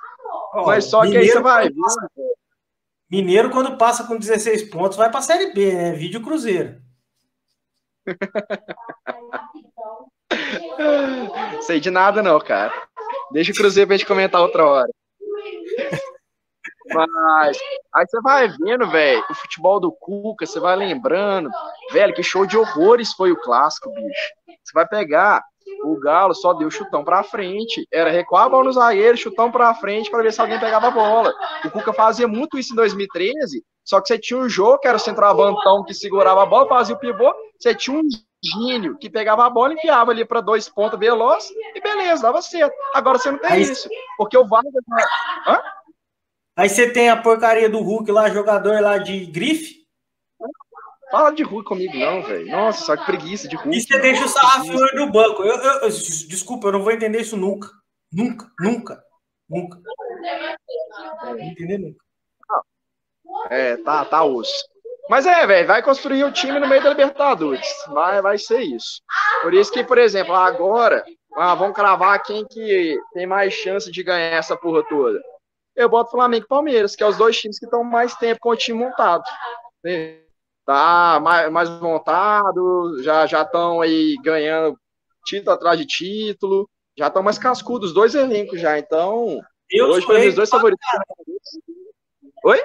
[0.55, 1.74] Oh, Mas só que aí você vai ver.
[3.11, 5.93] Mineiro, quando passa com 16 pontos, vai para a Série B, né?
[5.93, 6.80] Vídeo Cruzeiro.
[11.62, 12.72] Sei de nada, não, cara.
[13.30, 14.89] Deixa o Cruzeiro pra gente comentar outra hora.
[16.93, 17.59] Mas
[17.95, 21.51] aí você vai vendo, velho, o futebol do Cuca, você vai lembrando,
[21.93, 24.35] velho, que show de horrores foi o clássico, bicho.
[24.62, 25.43] Você vai pegar
[25.82, 27.87] o Galo só deu chutão pra frente.
[27.93, 30.91] Era recuar a bola no zagueiro, chutão pra frente para ver se alguém pegava a
[30.91, 31.35] bola.
[31.64, 34.97] O Cuca fazia muito isso em 2013, só que você tinha um jogo que era
[34.97, 37.35] o centroavantão que segurava a bola, fazia o pivô.
[37.59, 38.03] Você tinha um
[38.43, 42.74] gênio que pegava a bola, enfiava ali para dois pontos veloz e beleza, dava certo.
[42.95, 44.72] Agora você não tem isso, porque o Vargas.
[45.47, 45.61] Hã?
[46.57, 49.84] Aí você tem a porcaria do Hulk lá, jogador lá de grife.
[51.11, 52.50] Fala de Hulk comigo, não, velho.
[52.50, 53.76] Nossa, só que preguiça de Hulk.
[53.76, 55.42] E você deixa o sarrafo no banco.
[55.42, 57.68] Eu, eu, eu, desculpa, eu não vou entender isso nunca.
[58.12, 59.02] Nunca, nunca,
[59.48, 59.80] nunca.
[61.24, 62.05] Não entender nunca.
[63.50, 64.64] É, tá, tá osso.
[65.09, 67.66] Mas é, velho, vai construir o time no meio da Libertadores.
[67.88, 69.02] Vai, vai ser isso.
[69.42, 71.05] Por isso que, por exemplo, agora,
[71.36, 75.20] ah, vamos cravar quem que tem mais chance de ganhar essa porra toda.
[75.77, 78.51] Eu boto Flamengo e Palmeiras, que é os dois times que estão mais tempo com
[78.51, 79.25] o time montado.
[80.64, 84.79] Tá mais, mais montado, já já estão aí ganhando
[85.27, 88.79] título atrás de título, já estão mais cascudos, os dois elencos já.
[88.79, 90.87] Então, eu hoje para os dois favoritos.
[92.45, 92.61] Oi?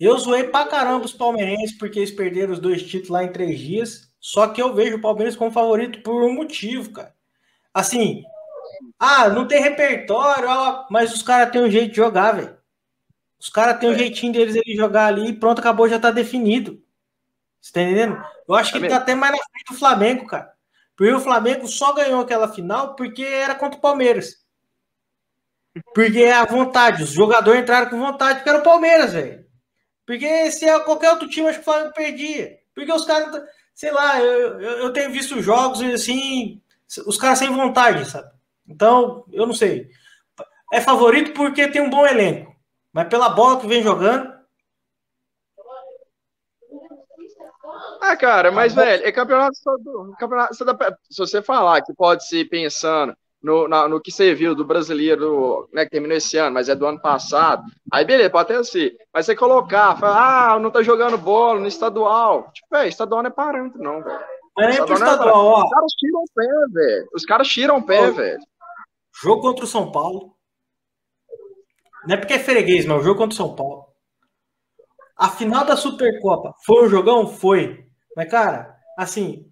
[0.00, 3.58] Eu zoei pra caramba os palmeirenses porque eles perderam os dois títulos lá em três
[3.58, 4.08] dias.
[4.20, 7.14] Só que eu vejo o Palmeiras como favorito por um motivo, cara.
[7.72, 8.22] Assim,
[8.98, 10.48] ah, não tem repertório,
[10.90, 12.56] mas os caras têm um jeito de jogar, velho.
[13.38, 13.98] Os caras têm um é.
[13.98, 16.82] jeitinho deles ele jogar ali e pronto, acabou, já tá definido.
[17.60, 18.22] Você tá entendendo?
[18.48, 20.52] Eu acho que ele tá até mais na frente do Flamengo, cara.
[20.96, 24.44] Porque o Flamengo só ganhou aquela final porque era contra o Palmeiras.
[25.94, 29.46] Porque é a vontade, os jogadores entraram com vontade porque era o Palmeiras, velho.
[30.04, 32.58] Porque se é qualquer outro time, acho que o Flamengo perdia.
[32.74, 33.42] Porque os caras,
[33.74, 36.60] sei lá, eu, eu, eu tenho visto jogos assim,
[37.06, 38.30] os caras sem vontade, sabe?
[38.68, 39.88] Então, eu não sei.
[40.72, 42.54] É favorito porque tem um bom elenco.
[42.92, 44.36] Mas pela bola que vem jogando.
[48.00, 49.54] Ah, cara, mas, velho, é campeonato,
[50.18, 54.64] campeonato se você falar que pode ser pensando no, na, no que você viu do
[54.64, 57.62] brasileiro, né, que terminou esse ano, mas é do ano passado.
[57.92, 58.96] Aí, beleza, pode até ser.
[59.12, 62.50] Mas você colocar, falar, ah, não tá jogando bola no estadual.
[62.52, 64.20] Tipo, velho, estadual não é parâmetro, não, velho.
[64.58, 65.64] É nem pro estadual, ó.
[65.64, 67.08] Os caras tiram o pé, velho.
[67.14, 68.40] Os caras tiram o pé, velho.
[69.22, 70.36] Jogo contra o São Paulo.
[72.06, 73.86] Não é porque é freguês, mas o jogo contra o São Paulo.
[75.16, 77.26] A final da Supercopa foi um jogão?
[77.26, 77.86] Foi.
[78.14, 79.50] Mas, cara, assim,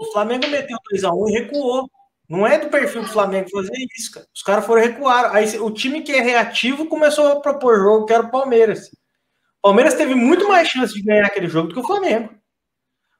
[0.00, 1.88] o Flamengo meteu 2x1 e recuou.
[2.28, 4.26] Não é do perfil do Flamengo fazer isso, cara.
[4.34, 5.34] Os caras foram recuar.
[5.34, 8.88] Aí o time que é reativo começou a propor jogo, que era o Palmeiras.
[9.58, 12.34] O Palmeiras teve muito mais chance de ganhar aquele jogo do que o Flamengo.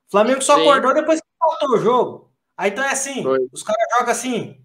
[0.08, 0.62] O Flamengo só Sim.
[0.62, 2.32] acordou depois que faltou o jogo.
[2.56, 3.38] Aí então é assim, Foi.
[3.52, 4.60] os caras jogam assim.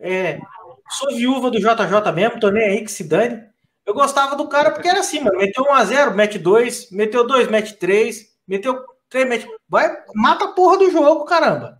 [0.00, 0.40] É,
[0.88, 3.48] sou viúva do JJ mesmo, tô nem aí que se dane.
[3.84, 5.38] Eu gostava do cara porque era assim, mano.
[5.38, 9.48] Meteu 1x0, mete 2, meteu 2, mete 3, meteu 3, mete.
[9.68, 11.78] Vai, mata a porra do jogo, caramba.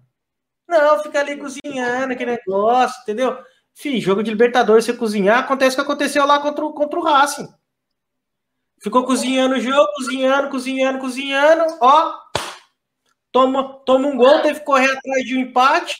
[0.68, 3.38] Não, fica ali cozinhando aquele negócio, entendeu?
[3.74, 7.02] Fih, jogo de Libertadores, você cozinhar, acontece o que aconteceu lá contra o, contra o
[7.02, 7.48] Racing.
[8.82, 12.14] Ficou cozinhando o jogo, cozinhando, cozinhando, cozinhando, ó.
[13.32, 15.96] Toma, toma um gol, teve que correr atrás de um empate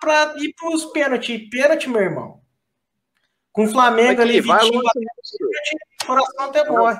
[0.00, 1.48] para ir para os pênaltis.
[1.48, 2.40] Pênalti, meu irmão.
[3.52, 4.78] Com o Flamengo Aqui, ali, vai longe,
[6.02, 6.98] o coração até morre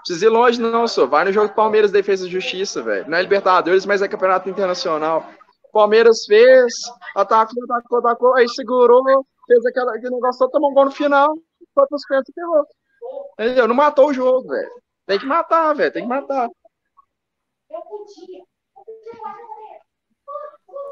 [0.00, 1.06] precisa ir longe, não, só.
[1.06, 3.08] Vai no jogo do Palmeiras Defesa e Justiça, velho.
[3.08, 5.24] Não é Libertadores, mas é campeonato internacional.
[5.72, 6.72] Palmeiras fez,
[7.14, 9.02] atacou, atacou, atacou, aí segurou,
[9.46, 11.32] fez aquela, aquele negócio, tomou um gol no final,
[11.74, 12.66] foi pros pés e ferrou.
[13.38, 13.68] Entendeu?
[13.68, 14.70] Não matou o jogo, velho.
[15.06, 15.92] Tem que matar, velho.
[15.92, 16.48] Tem que matar.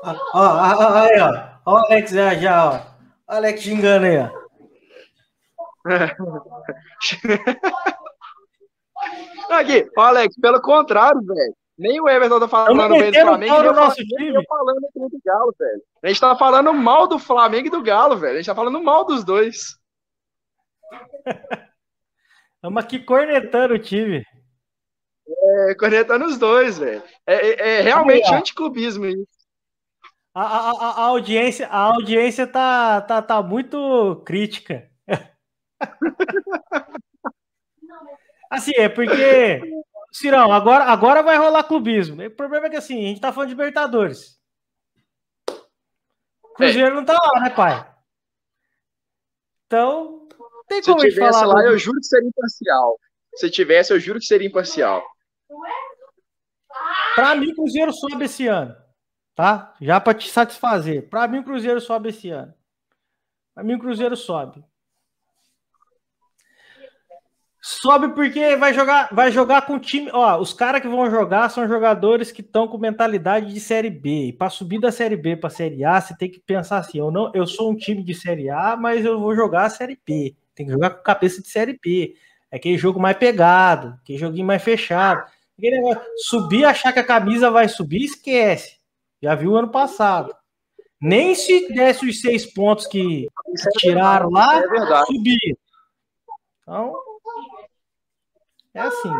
[0.04, 1.48] Ó, ó, aí, ó.
[1.66, 2.80] Ó o Alex já, já, ó.
[3.26, 4.28] Alex xingando aí, ó.
[9.50, 11.54] Aqui, Alex, pelo contrário, velho.
[11.78, 14.34] Nem o Everton tá falando bem do Flamengo, nem, nosso time.
[14.34, 15.82] eu falando do Galo, velho.
[16.02, 18.34] A gente tá falando mal do Flamengo e do Galo, velho.
[18.34, 19.78] A gente tá falando mal dos dois.
[22.56, 24.24] Estamos aqui cornetando o time.
[25.28, 27.02] É, cornetando os dois, velho.
[27.24, 29.37] É, é, é, realmente anticlubismo isso.
[30.40, 34.88] A, a, a, audiência, a audiência tá, tá, tá muito crítica.
[38.50, 39.60] Assim, é porque
[40.12, 42.24] Cirão, agora, agora vai rolar clubismo.
[42.24, 44.38] O problema é que assim, a gente tá falando de Libertadores.
[46.56, 46.94] Cruzeiro é.
[46.94, 47.94] não tá lá, né, pai?
[49.66, 50.26] Então,
[50.66, 52.98] tem como Se tivesse falar lá, eu juro que seria imparcial.
[53.34, 55.04] Se tivesse, eu juro que seria imparcial.
[57.14, 58.74] Para mim, o Cruzeiro sobe esse ano.
[59.38, 59.72] Tá?
[59.80, 61.08] Já para te satisfazer.
[61.08, 62.52] Para mim, o Cruzeiro sobe esse ano.
[63.54, 64.64] Para mim, o Cruzeiro sobe.
[67.62, 70.10] Sobe porque vai jogar, vai jogar com time.
[70.12, 74.26] Ó, os caras que vão jogar são jogadores que estão com mentalidade de série B.
[74.26, 77.12] E para subir da série B para série A, você tem que pensar assim: eu
[77.12, 80.34] não, eu sou um time de série A, mas eu vou jogar a série B.
[80.52, 82.16] Tem que jogar com cabeça de série B.
[82.50, 85.30] É aquele jogo mais pegado, aquele joguinho mais fechado.
[86.16, 88.77] Subir, achar que a camisa vai subir, esquece.
[89.22, 90.34] Já viu ano passado.
[91.00, 95.56] Nem se desse os seis pontos que, que tiraram lá, é subir.
[96.62, 96.94] Então,
[98.74, 99.10] é assim.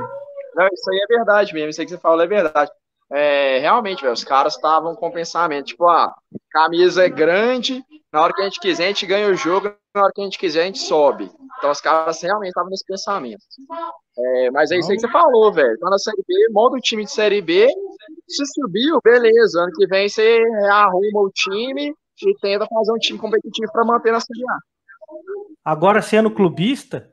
[0.55, 1.71] Não, isso aí é verdade mesmo.
[1.71, 2.71] Isso aí que você falou é verdade.
[3.11, 6.15] É, realmente, véio, os caras estavam com pensamento, tipo, a ah,
[6.51, 7.83] camisa é grande,
[8.13, 10.25] na hora que a gente quiser, a gente ganha o jogo, na hora que a
[10.25, 11.31] gente quiser, a gente sobe.
[11.59, 13.41] Então os caras realmente estavam nesse pensamento.
[14.19, 15.79] É, mas é isso aí que você falou, velho.
[15.79, 17.67] Tá na Série B, monta o time de Série B,
[18.29, 19.63] se subiu, beleza.
[19.63, 20.39] Ano que vem você
[20.71, 24.59] arruma o time e tenta fazer um time competitivo para manter na Série A.
[25.65, 27.13] Agora, sendo clubista,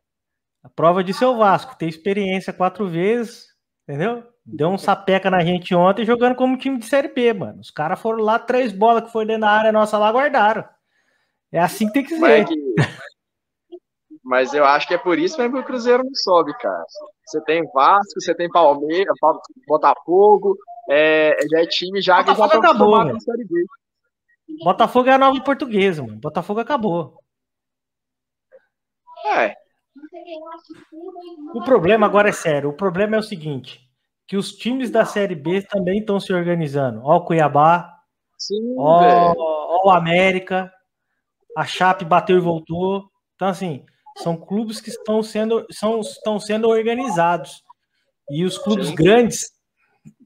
[0.64, 3.48] a prova de seu Vasco, tem experiência quatro vezes,
[3.88, 4.24] entendeu?
[4.46, 7.60] Deu um sapeca na gente ontem jogando como time de Série B, mano.
[7.60, 10.64] Os caras foram lá, três bolas que foi dentro da área nossa lá, guardaram.
[11.52, 12.20] É assim que tem que ser.
[12.20, 12.50] Mas,
[14.24, 16.84] mas eu acho que é por isso mesmo que o Cruzeiro não sobe, cara.
[17.26, 19.16] Você tem Vasco, você tem Palmeiras,
[19.68, 20.58] Botafogo,
[20.90, 23.66] é, já é time já que já acabou, na Série B.
[24.64, 26.20] Botafogo é a nova portuguesa, mano.
[26.20, 27.20] Botafogo acabou.
[29.28, 29.56] É,
[31.54, 32.70] o problema agora é sério.
[32.70, 33.82] O problema é o seguinte:
[34.28, 37.02] que os times da Série B também estão se organizando.
[37.04, 37.96] Ó o Cuiabá,
[38.38, 40.72] Sim, ó, ó, o América,
[41.58, 43.10] a Chape bateu e voltou.
[43.36, 43.86] Então, assim,
[44.18, 47.64] são clubes que estão sendo, são, estão sendo organizados.
[48.30, 48.96] E os clubes Sim.
[48.96, 49.52] grandes,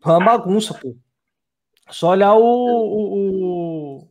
[0.06, 0.96] é uma bagunça, pô.
[1.90, 4.08] Só olhar o, o,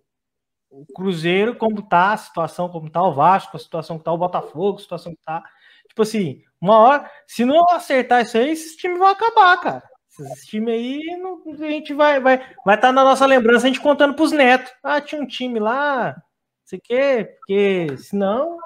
[0.71, 4.19] o, Cruzeiro como tá, a situação como tá, o Vasco, a situação que tá, o
[4.19, 5.43] Botafogo, a situação que tá.
[5.89, 9.83] Tipo assim, uma hora, se não acertar isso aí, esses times vão acabar, cara.
[10.21, 13.69] Esse time aí, não, a gente vai vai vai estar tá na nossa lembrança, a
[13.69, 14.73] gente contando pros netos.
[14.83, 16.23] Ah, tinha um time lá, não
[16.65, 18.59] sei o quê, porque senão,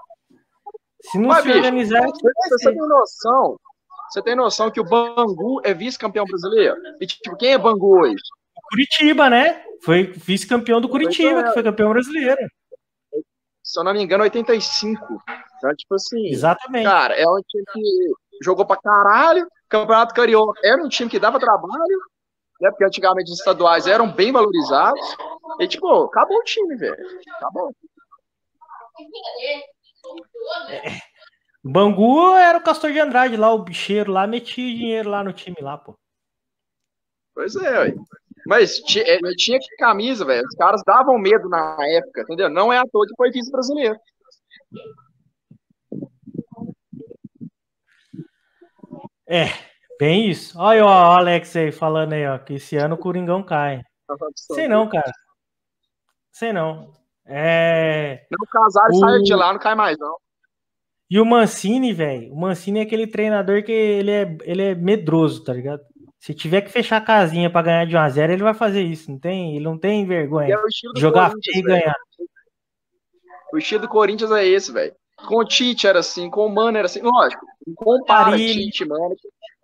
[1.03, 2.01] se não Mas, se organizar...
[2.01, 3.59] Bicho, você, você tem noção,
[4.13, 6.77] você tem noção que o Bangu é vice-campeão brasileiro?
[7.01, 8.23] E, tipo, quem é Bangu hoje?
[8.69, 9.65] Curitiba, né?
[9.83, 11.45] Foi vice-campeão do Curitiba, é.
[11.45, 12.47] que foi campeão brasileiro.
[13.63, 15.03] Se eu não me engano, 85.
[15.57, 16.27] Então, tipo assim.
[16.27, 16.85] Exatamente.
[16.85, 19.49] Cara, é um time que jogou pra caralho.
[19.67, 21.99] Campeonato Carioca era um time que dava trabalho,
[22.61, 22.69] né?
[22.71, 25.17] Porque antigamente os estaduais eram bem valorizados.
[25.59, 27.03] E, tipo, acabou o time, velho.
[27.39, 27.75] Acabou.
[30.69, 31.12] É.
[31.65, 35.57] Bangu era o Castor de Andrade lá, o bicheiro lá, metia dinheiro lá no time
[35.61, 35.95] lá, pô.
[37.35, 37.95] Pois é, ué.
[38.47, 40.45] Mas tinha, é, tinha camisa, velho.
[40.47, 42.51] Os caras davam medo na época, entendeu?
[42.51, 43.97] Não é à toa que foi vice brasileiro.
[49.29, 49.47] É,
[49.99, 50.59] bem isso.
[50.59, 53.83] Olha o Alex aí falando aí, ó, que esse ano o Coringão cai.
[54.35, 55.11] Sei não, cara.
[56.33, 56.93] Sei não.
[57.25, 58.27] É...
[58.31, 59.01] Não, o Casares o...
[59.01, 60.17] saiu de lá, não cai mais, não.
[61.13, 65.45] E o Mancini, velho, o Mancini é aquele treinador que ele é, ele é medroso,
[65.45, 65.83] tá ligado?
[66.19, 68.81] Se tiver que fechar a casinha para ganhar de 1 a 0 ele vai fazer
[68.81, 69.11] isso.
[69.11, 70.55] Não tem, ele não tem vergonha.
[70.55, 71.95] É jogar feio e ganhar.
[73.53, 74.95] O estilo do Corinthians é esse, velho.
[75.29, 77.03] Com o Tite era assim, com o Mano era assim.
[77.03, 77.45] Lógico,
[77.77, 79.15] compara Tite, Mano,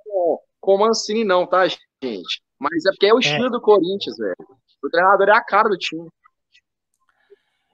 [0.04, 2.42] com, com o Mancini não, tá, gente?
[2.58, 3.20] Mas é porque é o é.
[3.20, 3.50] estilo é.
[3.50, 4.36] do Corinthians, velho.
[4.84, 6.10] O treinador é a cara do time.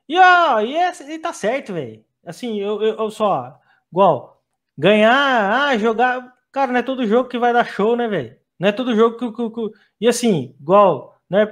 [0.08, 2.04] E, ó, e, é, e tá certo, velho.
[2.24, 3.60] Assim, eu, eu, eu, só,
[3.94, 4.42] igual,
[4.76, 6.34] ganhar, ah, jogar.
[6.50, 8.36] Cara, não é todo jogo que vai dar show, né, velho?
[8.58, 9.70] Não é todo jogo que, que, que.
[10.00, 11.46] E assim, igual, né?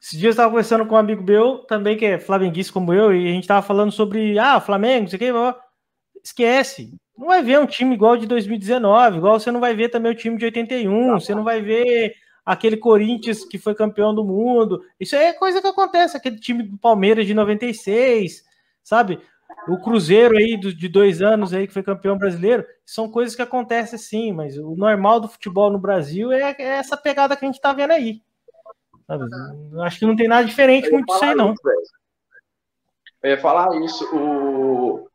[0.00, 3.12] Esses dias eu estava conversando com um amigo meu, também que é flamenguista como eu,
[3.14, 5.60] e a gente estava falando sobre, ah, Flamengo, não sei o que,
[6.24, 6.94] esquece.
[7.18, 10.14] Não vai ver um time igual de 2019, igual você não vai ver também o
[10.14, 12.14] time de 81, você não vai ver
[12.46, 14.82] aquele Corinthians que foi campeão do mundo.
[14.98, 18.42] Isso é coisa que acontece, aquele time do Palmeiras de 96,
[18.82, 19.20] sabe?
[19.70, 23.96] O Cruzeiro aí de dois anos aí que foi campeão brasileiro, são coisas que acontecem
[23.96, 27.54] sim, mas o normal do futebol no Brasil é, é essa pegada que a gente
[27.54, 28.20] está vendo aí.
[29.06, 29.24] Sabe?
[29.82, 31.54] Acho que não tem nada diferente muito disso aí, não.
[33.22, 34.04] eu ia falar isso.
[34.12, 35.08] O...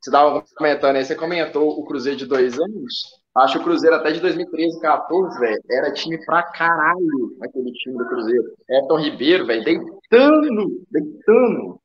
[0.00, 3.22] Você estava comentando aí, você comentou o Cruzeiro de dois anos.
[3.36, 7.96] Acho que o Cruzeiro até de 2013, 14, velho, era time pra caralho aquele time
[7.96, 8.44] do Cruzeiro.
[8.68, 11.80] Everton Ribeiro, velho, deitando, deitando.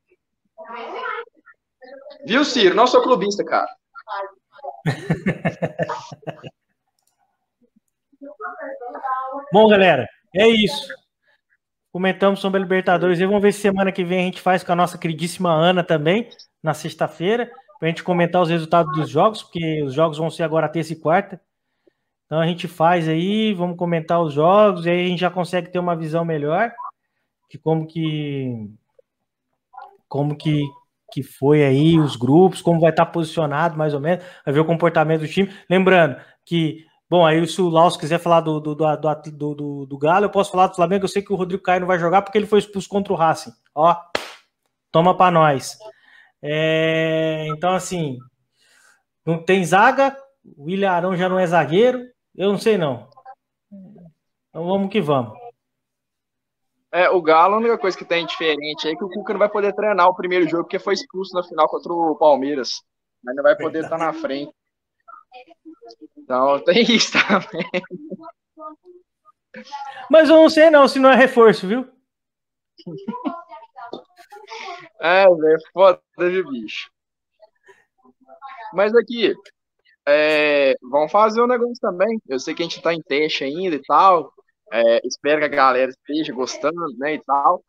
[2.26, 2.74] Viu, Ciro?
[2.74, 3.68] Não sou clubista, cara.
[9.52, 10.88] Bom, galera, é isso.
[11.92, 13.18] Comentamos sobre a Libertadores.
[13.18, 15.82] E vamos ver se semana que vem a gente faz com a nossa queridíssima Ana
[15.82, 16.28] também,
[16.62, 20.42] na sexta-feira, para a gente comentar os resultados dos jogos, porque os jogos vão ser
[20.42, 21.40] agora terça e quarta.
[22.26, 25.70] Então a gente faz aí, vamos comentar os jogos, e aí a gente já consegue
[25.70, 26.72] ter uma visão melhor
[27.50, 28.68] de como que
[30.08, 30.62] como que,
[31.12, 34.64] que foi aí os grupos, como vai estar posicionado mais ou menos, vai ver o
[34.64, 35.52] comportamento do time.
[35.68, 40.26] Lembrando que Bom, aí se o Laos quiser falar do, do, do, do, do Galo,
[40.26, 41.04] eu posso falar do Flamengo.
[41.04, 43.16] Eu sei que o Rodrigo Caio não vai jogar porque ele foi expulso contra o
[43.16, 43.52] Racing.
[43.74, 43.96] Ó,
[44.92, 45.78] toma para nós.
[46.42, 48.18] É, então, assim,
[49.24, 50.14] não tem zaga.
[50.44, 51.98] O William Arão já não é zagueiro.
[52.36, 53.08] Eu não sei, não.
[54.50, 55.37] Então vamos que vamos.
[56.92, 59.48] É, o Galo, a única coisa que tem diferente é que o Cuca não vai
[59.50, 62.80] poder treinar o primeiro jogo porque foi expulso na final contra o Palmeiras.
[63.22, 64.52] Mas não vai poder estar na frente.
[66.16, 67.82] Então tem isso também.
[70.10, 71.86] Mas eu não sei não se não é reforço, viu?
[75.00, 76.90] É, velho, foda de bicho.
[78.72, 79.34] Mas aqui,
[80.08, 82.20] é, vamos fazer um negócio também.
[82.28, 84.32] Eu sei que a gente tá em teste ainda e tal.
[84.72, 87.62] É, espero que a galera esteja gostando, né, e tal.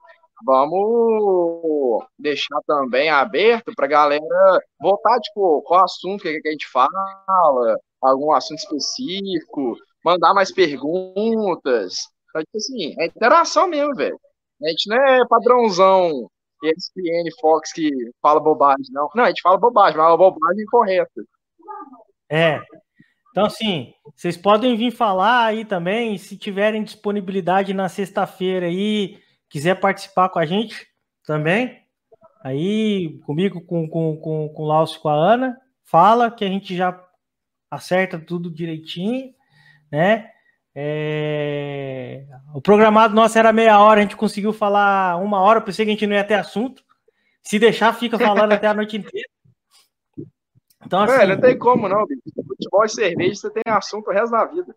[0.46, 6.90] Vamos deixar também aberto para a galera voltar, tipo, qual assunto que a gente fala,
[8.02, 11.96] algum assunto específico, mandar mais perguntas.
[12.30, 14.20] Então, assim, é interação mesmo, velho.
[14.64, 16.30] A gente não é padrãozão
[16.64, 17.90] ESPN, Fox que
[18.22, 19.10] fala bobagem, não.
[19.16, 21.24] Não, a gente fala bobagem, mas é uma bobagem correta.
[22.30, 22.60] É.
[23.32, 29.80] Então, assim, vocês podem vir falar aí também, se tiverem disponibilidade na sexta-feira aí, quiser
[29.80, 30.88] participar com a gente
[31.26, 31.80] também,
[32.44, 36.76] aí comigo, com, com, com, com o Laucio com a Ana, fala que a gente
[36.76, 37.00] já
[37.70, 39.34] acerta tudo direitinho,
[39.92, 40.32] né?
[40.74, 42.26] É...
[42.54, 45.94] O programado nosso era meia hora, a gente conseguiu falar uma hora, pensei que a
[45.94, 46.84] gente não ia ter assunto.
[47.44, 49.28] Se deixar, fica falando até a noite inteira.
[50.86, 52.22] Então, assim, não tem como não, bicho.
[52.70, 54.76] Futebol e cerveja, você tem assunto o resto da vida.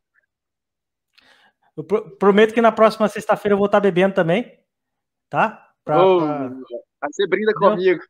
[1.76, 4.62] Eu prometo que na próxima sexta-feira eu vou estar bebendo também
[5.32, 5.72] tá?
[5.82, 6.48] Pra, oh, pra...
[7.00, 7.70] Aí você brinda Entendeu?
[7.70, 8.02] comigo.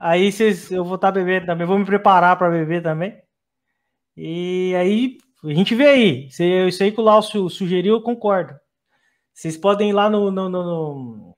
[0.00, 3.22] Aí vocês, eu vou estar tá bebendo também, vou me preparar para beber também.
[4.16, 6.28] E aí a gente vê aí.
[6.28, 8.58] Isso aí que o Lácio sugeriu, eu concordo.
[9.34, 11.36] Vocês podem ir lá no, no, no, no,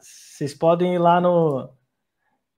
[0.00, 1.73] Vocês podem ir lá no.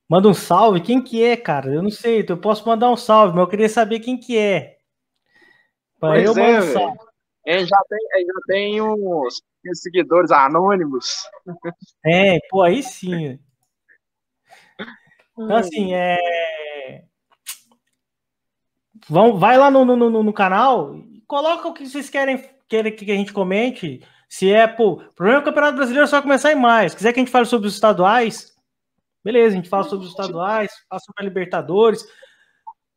[0.08, 0.80] Manda um salve.
[0.80, 1.72] Quem que é, cara?
[1.72, 2.24] Eu não sei.
[2.26, 4.76] Eu posso mandar um salve, mas eu queria saber quem que é.
[5.98, 6.98] Para eu é, um salve.
[7.44, 9.42] É, já tem, já tem uns
[9.74, 11.06] seguidores anônimos.
[12.04, 13.38] É, pô, aí sim.
[15.38, 17.04] Então, assim, é.
[19.08, 23.10] Vão, vai lá no, no, no, canal e coloca o que vocês querem, querem que
[23.10, 24.02] a gente comente.
[24.28, 26.90] Se é, pô, o problema é que o Campeonato Brasileiro só vai começar em maio.
[26.90, 28.55] Se quiser que a gente fale sobre os estaduais,
[29.26, 32.06] beleza, a gente fala sobre os estaduais, fala sobre a Libertadores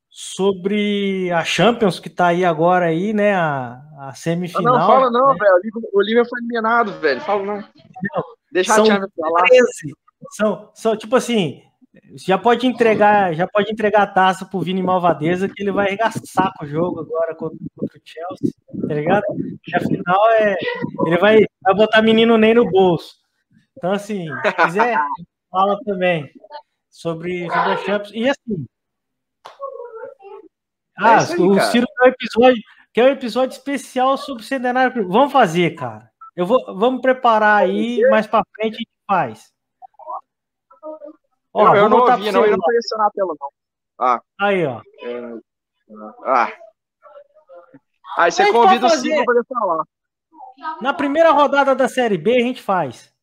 [0.09, 3.35] sobre a Champions que tá aí agora aí, né?
[3.35, 4.77] A, a semifinal.
[4.77, 5.37] Não, fala não, né?
[5.39, 5.89] velho.
[5.93, 7.21] O Olívia foi eliminado, velho.
[7.21, 7.57] Fala não.
[7.57, 9.43] não Deixa são a Champions falar.
[9.43, 9.63] 13.
[10.31, 11.61] São, são, tipo assim,
[12.15, 16.51] já pode entregar, já pode entregar a taça pro Vini Malvadeza que ele vai arregaçar
[16.57, 18.53] com o jogo agora contra, contra o Chelsea,
[18.87, 19.23] tá ligado?
[19.67, 20.57] E a final é.
[21.05, 23.15] Ele vai, vai botar menino nem no bolso.
[23.77, 24.99] Então, assim, se quiser,
[25.49, 26.31] fala também
[26.89, 28.11] sobre, sobre a Champions.
[28.13, 28.65] E assim,
[30.97, 31.71] ah, é aí, o cara.
[31.71, 35.07] Ciro quer um, episódio, quer um episódio especial sobre o centenário.
[35.07, 36.11] Vamos fazer, cara.
[36.35, 39.53] Eu vou, vamos preparar aí, mais para frente a gente faz.
[41.53, 43.49] Ó, eu, eu não ouvi, não, eu não conheço na tela, não.
[43.99, 44.21] Ah.
[44.39, 44.81] Aí, ó.
[45.03, 45.39] É...
[46.25, 46.53] Ah.
[48.17, 49.83] Aí você convida o Ciro para poder falar.
[50.81, 53.13] Na primeira rodada da Série B a gente faz.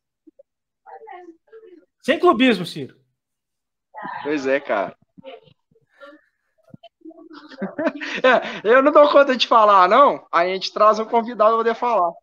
[2.07, 2.95] Sem clubismo, Ciro.
[4.23, 4.97] Pois é, cara.
[8.23, 10.25] É, eu não dou conta de falar, não.
[10.31, 12.13] Aí a gente traz um convidado para poder falar.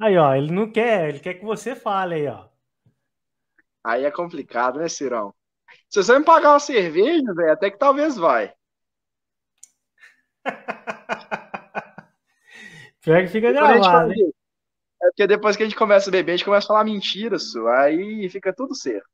[0.00, 2.48] Aí, ó, ele não quer, ele quer que você fale aí, ó.
[3.84, 5.32] Aí é complicado, né, Cirão?
[5.88, 8.52] Se você me pagar uma cerveja, velho, até que talvez vai.
[13.00, 14.34] Pior que fica gravado, hein?
[15.02, 17.50] É porque depois que a gente começa a beber, a gente começa a falar mentiras,
[17.50, 17.66] su.
[17.66, 19.08] aí fica tudo certo.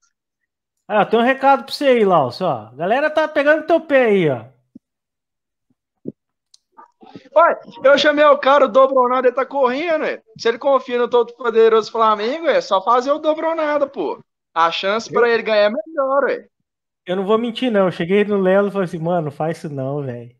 [0.86, 2.70] Ah, tem um recado pra você aí, Laus, ó.
[2.72, 4.44] A galera tá pegando teu pé aí, ó.
[7.34, 10.22] Ué, eu chamei o cara, o Dobronado, ele tá correndo, é.
[10.38, 14.22] Se ele confia no todo poderoso Flamengo, é só fazer o Dobronado, pô.
[14.54, 16.48] A chance para ele ganhar é melhor, ué.
[17.06, 17.86] Eu não vou mentir, não.
[17.86, 20.36] Eu cheguei no Lelo e falei assim, mano, faz isso não, velho.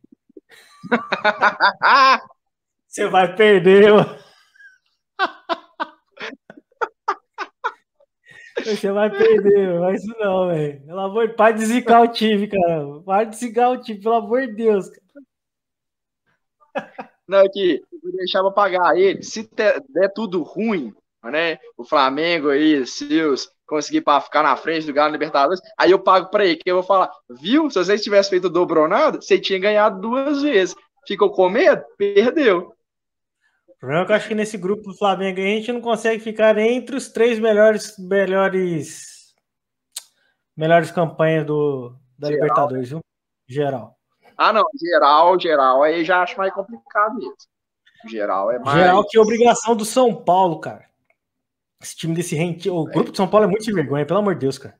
[2.86, 4.27] Você vai perder, mano.
[8.64, 10.84] Você vai perder, mas isso não, velho.
[10.84, 13.00] Pelo amor de Deus, de zicar o time, cara.
[13.04, 15.02] Para de zicar o time, pelo amor de Deus, cara.
[17.26, 19.22] Não, aqui, eu deixava pagar ele.
[19.22, 20.92] Se der, der tudo ruim,
[21.22, 21.58] né?
[21.76, 26.30] O Flamengo aí, seus, conseguir para ficar na frente do Galo Libertadores, aí eu pago
[26.30, 27.70] para ele, que eu vou falar, viu?
[27.70, 30.74] Se você tivesse feito dobronado, você tinha ganhado duas vezes.
[31.06, 31.82] Ficou com medo?
[31.96, 32.74] Perdeu.
[33.78, 36.20] O problema é que eu acho que nesse grupo do Flamengo a gente não consegue
[36.20, 39.32] ficar entre os três melhores melhores
[40.56, 42.42] melhores campanhas do, da geral.
[42.42, 43.00] Libertadores, viu?
[43.46, 43.96] Geral.
[44.36, 47.36] Ah, não, geral, geral, aí já acho mais complicado mesmo.
[48.08, 48.76] Geral é mais.
[48.76, 50.84] Geral que é obrigação do São Paulo, cara.
[51.80, 52.92] Esse time desse rente, o é.
[52.92, 54.76] grupo de São Paulo é muito sem vergonha, pelo amor de Deus, cara.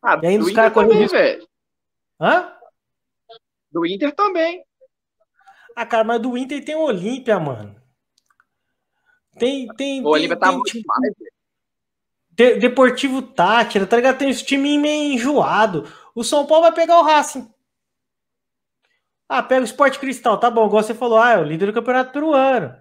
[0.00, 1.46] Ah, e ainda os caras correm velho.
[2.20, 2.52] Hã?
[3.72, 4.64] Do Inter também.
[5.74, 7.79] Ah, cara, mas do Inter tem o Olímpia, mano.
[9.38, 10.04] Tem, tem.
[10.04, 11.14] O Olímpia tá muito tipo, mais,
[12.30, 14.18] de, Deportivo Tátira, tá ligado?
[14.18, 15.86] Tem esse time meio enjoado.
[16.14, 17.48] O São Paulo vai pegar o Racing.
[19.28, 21.72] Ah, pega o Sport Cristal, tá bom, igual você falou, ah, é o líder do
[21.72, 22.74] campeonato peruano.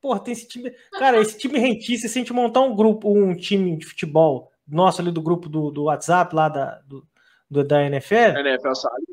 [0.00, 0.70] Porra, tem esse time.
[0.92, 5.00] Cara, esse time rentista, se a gente montar um grupo, um time de futebol nosso
[5.00, 7.06] ali do grupo do, do WhatsApp lá da, do,
[7.50, 8.38] do da NFL.
[8.38, 9.04] NFL sabe.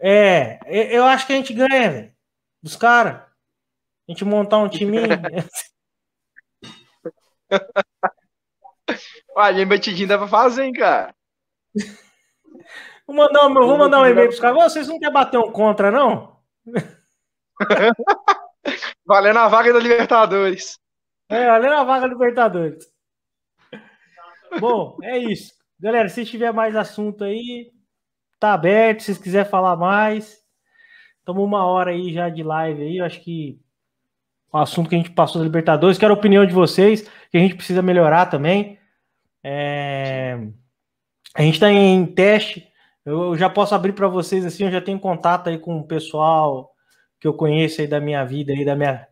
[0.00, 0.58] É,
[0.96, 2.12] eu acho que a gente ganha, velho.
[2.62, 3.14] Dos caras.
[3.14, 4.98] A gente montar um time.
[9.36, 11.14] Olha, batidinho dá pra fazer, hein, cara.
[13.06, 14.72] Vou mandar, vou mandar um e-mail pros caras.
[14.72, 16.38] Vocês não querem bater um contra, não?
[19.06, 20.78] Valendo a vaga da Libertadores.
[21.28, 22.86] É, valendo a vaga da Libertadores.
[24.60, 25.52] Bom, é isso.
[25.80, 27.72] Galera, se tiver mais assunto aí,
[28.38, 29.00] tá aberto.
[29.00, 30.38] Se vocês quiserem falar mais,
[31.18, 32.98] estamos uma hora aí já de live aí.
[32.98, 33.60] Eu acho que
[34.52, 37.40] o assunto que a gente passou da Libertadores, quero a opinião de vocês, que a
[37.40, 38.78] gente precisa melhorar também.
[39.42, 40.38] É...
[41.34, 42.66] A gente está em teste.
[43.04, 46.74] Eu já posso abrir para vocês assim, eu já tenho contato aí com o pessoal
[47.18, 49.06] que eu conheço aí da minha vida, aí da minha,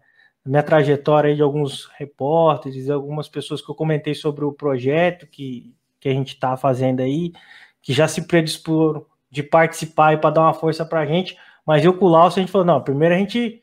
[0.44, 5.74] minha trajetória aí de alguns repórteres, algumas pessoas que eu comentei sobre o projeto que,
[5.98, 7.32] que a gente está fazendo aí,
[7.80, 11.36] que já se predisporam de participar e para dar uma força para a gente,
[11.66, 13.62] mas eu com o a gente falou, não, primeiro a gente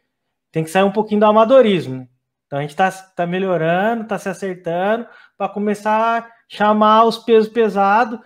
[0.51, 2.07] tem que sair um pouquinho do amadorismo, né?
[2.53, 7.51] Então a gente está tá melhorando, está se acertando para começar a chamar os pesos
[7.51, 8.19] pesados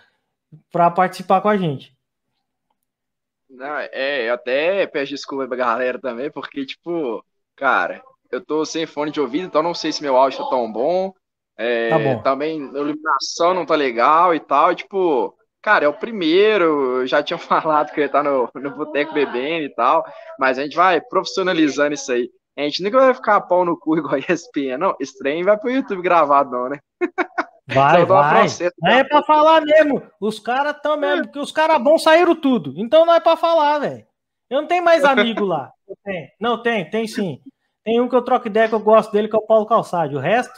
[0.69, 1.95] para participar com a gente.
[3.49, 7.23] Não, é, eu até peço desculpa pra galera também, porque, tipo,
[7.55, 10.69] cara, eu tô sem fone de ouvido, então não sei se meu áudio tá tão
[10.69, 11.13] bom.
[11.57, 12.21] É, tá bom.
[12.21, 14.73] Também a iluminação não tá legal e tal.
[14.73, 16.99] E, tipo, cara, é o primeiro.
[16.99, 20.03] Eu já tinha falado que ele tá no, no boteco bebendo e tal.
[20.37, 22.29] Mas a gente vai profissionalizando isso aí.
[22.57, 24.95] A gente nunca vai ficar pau no cu igual a ESPN, não.
[24.99, 26.79] Esse trem vai pro YouTube gravado, não, né?
[27.67, 28.47] Vai, vai.
[28.81, 30.01] Não é pra falar mesmo.
[30.19, 32.73] Os caras estão mesmo, porque os caras bons saíram tudo.
[32.77, 34.07] Então não é pra falar, velho.
[34.49, 35.71] Eu não tenho mais amigo lá.
[36.03, 36.29] Tem.
[36.39, 37.39] Não, tem, tem sim.
[37.83, 40.15] Tem um que eu troco ideia que eu gosto dele, que é o Paulo Calçade.
[40.15, 40.53] O resto.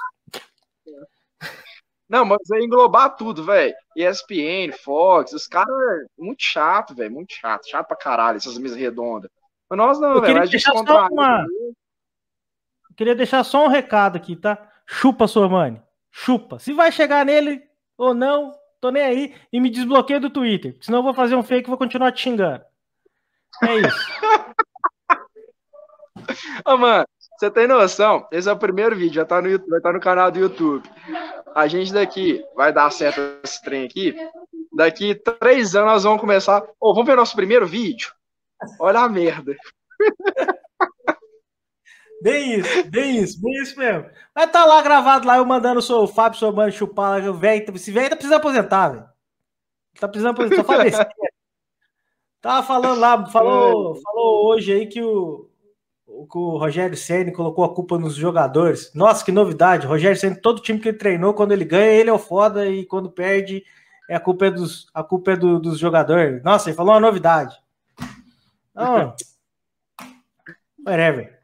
[2.07, 3.75] Não, mas é englobar tudo, velho.
[3.95, 7.11] ESPN, Fox, os caras é muito chato, velho.
[7.11, 7.69] Muito chato.
[7.69, 9.29] Chato pra caralho, essas mesas redondas.
[9.69, 10.41] Mas nós não, velho.
[10.41, 11.45] A gente uma...
[12.99, 14.61] Queria deixar só um recado aqui, tá?
[14.85, 15.81] Chupa, Sormani
[16.11, 16.59] chupa.
[16.59, 17.61] Se vai chegar nele
[17.97, 18.51] ou não,
[18.81, 19.35] tô nem aí.
[19.53, 20.77] E me desbloqueia do Twitter.
[20.81, 22.61] Senão eu vou fazer um fake e vou continuar te xingando.
[23.63, 24.05] É isso.
[26.67, 27.05] Ô, mano,
[27.37, 28.27] você tem noção?
[28.33, 30.83] Esse é o primeiro vídeo, já tá no YouTube, tá no canal do YouTube.
[31.55, 34.13] A gente daqui vai dar certo esse trem aqui.
[34.73, 36.61] Daqui três anos nós vamos começar.
[36.61, 38.11] Ô, oh, vamos ver nosso primeiro vídeo?
[38.77, 39.55] Olha a merda.
[42.21, 44.09] Bem isso, bem isso, bem isso mesmo.
[44.35, 47.65] Vai estar tá lá gravado lá, eu mandando o Fábio Somano chupar lá, o velho.
[47.75, 49.05] Esse velho tá precisando aposentar, velho.
[49.99, 51.09] Tá precisando aposentar, fala
[52.41, 55.49] Tava falando lá, falou, falou hoje aí que o,
[56.29, 58.93] que o Rogério Senna colocou a culpa nos jogadores.
[58.93, 59.85] Nossa, que novidade.
[59.85, 62.67] O Rogério Senna, todo time que ele treinou, quando ele ganha, ele é o foda,
[62.67, 63.63] e quando perde,
[64.09, 66.43] é a culpa é dos, a culpa é do, dos jogadores.
[66.43, 67.55] Nossa, ele falou uma novidade.
[68.73, 69.13] Não.
[70.85, 71.38] Whatever.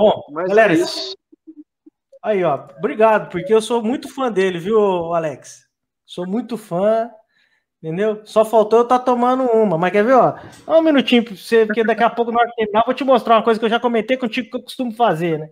[0.00, 1.16] Bom, Mas galera, é isso.
[2.22, 5.68] aí, ó, obrigado, porque eu sou muito fã dele, viu, Alex?
[6.06, 7.10] Sou muito fã
[7.82, 8.20] Entendeu?
[8.26, 9.78] Só faltou eu estar tá tomando uma.
[9.78, 10.38] Mas quer ver, ó?
[10.68, 13.36] Um minutinho pra você, porque daqui a pouco, na hora que terminar, vou te mostrar
[13.36, 15.50] uma coisa que eu já comentei contigo que eu costumo fazer, né?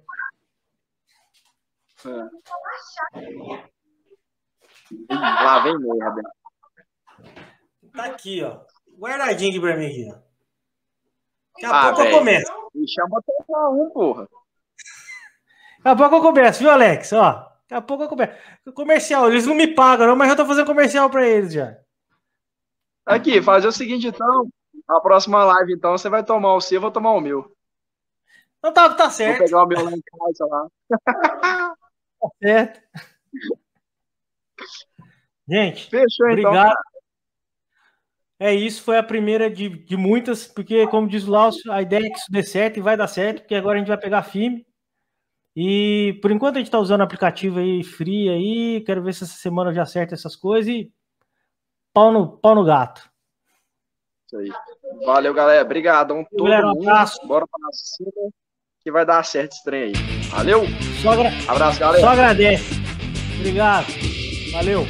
[2.04, 2.28] É.
[5.10, 6.22] Lá vem merda.
[7.94, 8.60] Tá aqui, ó.
[8.98, 10.18] Guardadinho aqui pra mim aqui, ó.
[11.54, 12.12] Daqui a ah, pouco véio.
[12.12, 12.52] eu começo.
[12.74, 14.28] Me chama pra um, porra.
[15.88, 17.12] Daqui a pouco eu começo, viu, Alex?
[17.14, 18.32] Ó, daqui a pouco eu começo.
[18.74, 21.78] Comercial, eles não me pagam, não, mas eu tô fazendo comercial pra eles já.
[23.06, 24.50] Aqui, fazer o seguinte, então.
[24.86, 27.50] A próxima live, então, você vai tomar o seu, eu vou tomar o meu.
[28.62, 29.38] Não tá, tá certo.
[29.38, 30.68] Vou pegar o meu lá em casa lá.
[32.20, 32.80] tá certo.
[35.48, 36.70] Gente, Fechou, então, obrigado.
[36.70, 36.82] Então,
[38.40, 42.06] é isso, foi a primeira de, de muitas, porque, como diz o Laus, a ideia
[42.06, 44.22] é que isso dê certo e vai dar certo, porque agora a gente vai pegar
[44.22, 44.67] firme.
[45.60, 49.24] E por enquanto a gente está usando o aplicativo aí free aí, quero ver se
[49.24, 50.88] essa semana já acerta essas coisas e
[51.92, 53.10] pau no, pau no gato.
[54.24, 54.52] Isso aí.
[55.04, 55.64] Valeu, galera.
[55.64, 56.88] Obrigadão todo galera, um mundo.
[56.88, 57.26] Abraço.
[57.26, 58.30] Bora pra cima
[58.80, 59.92] que vai dar certo esse trem aí.
[60.30, 60.62] Valeu.
[61.02, 61.30] Só agra...
[61.48, 62.02] Abraço, galera.
[62.02, 62.74] Só agradece.
[63.40, 63.86] Obrigado.
[64.52, 64.86] Valeu.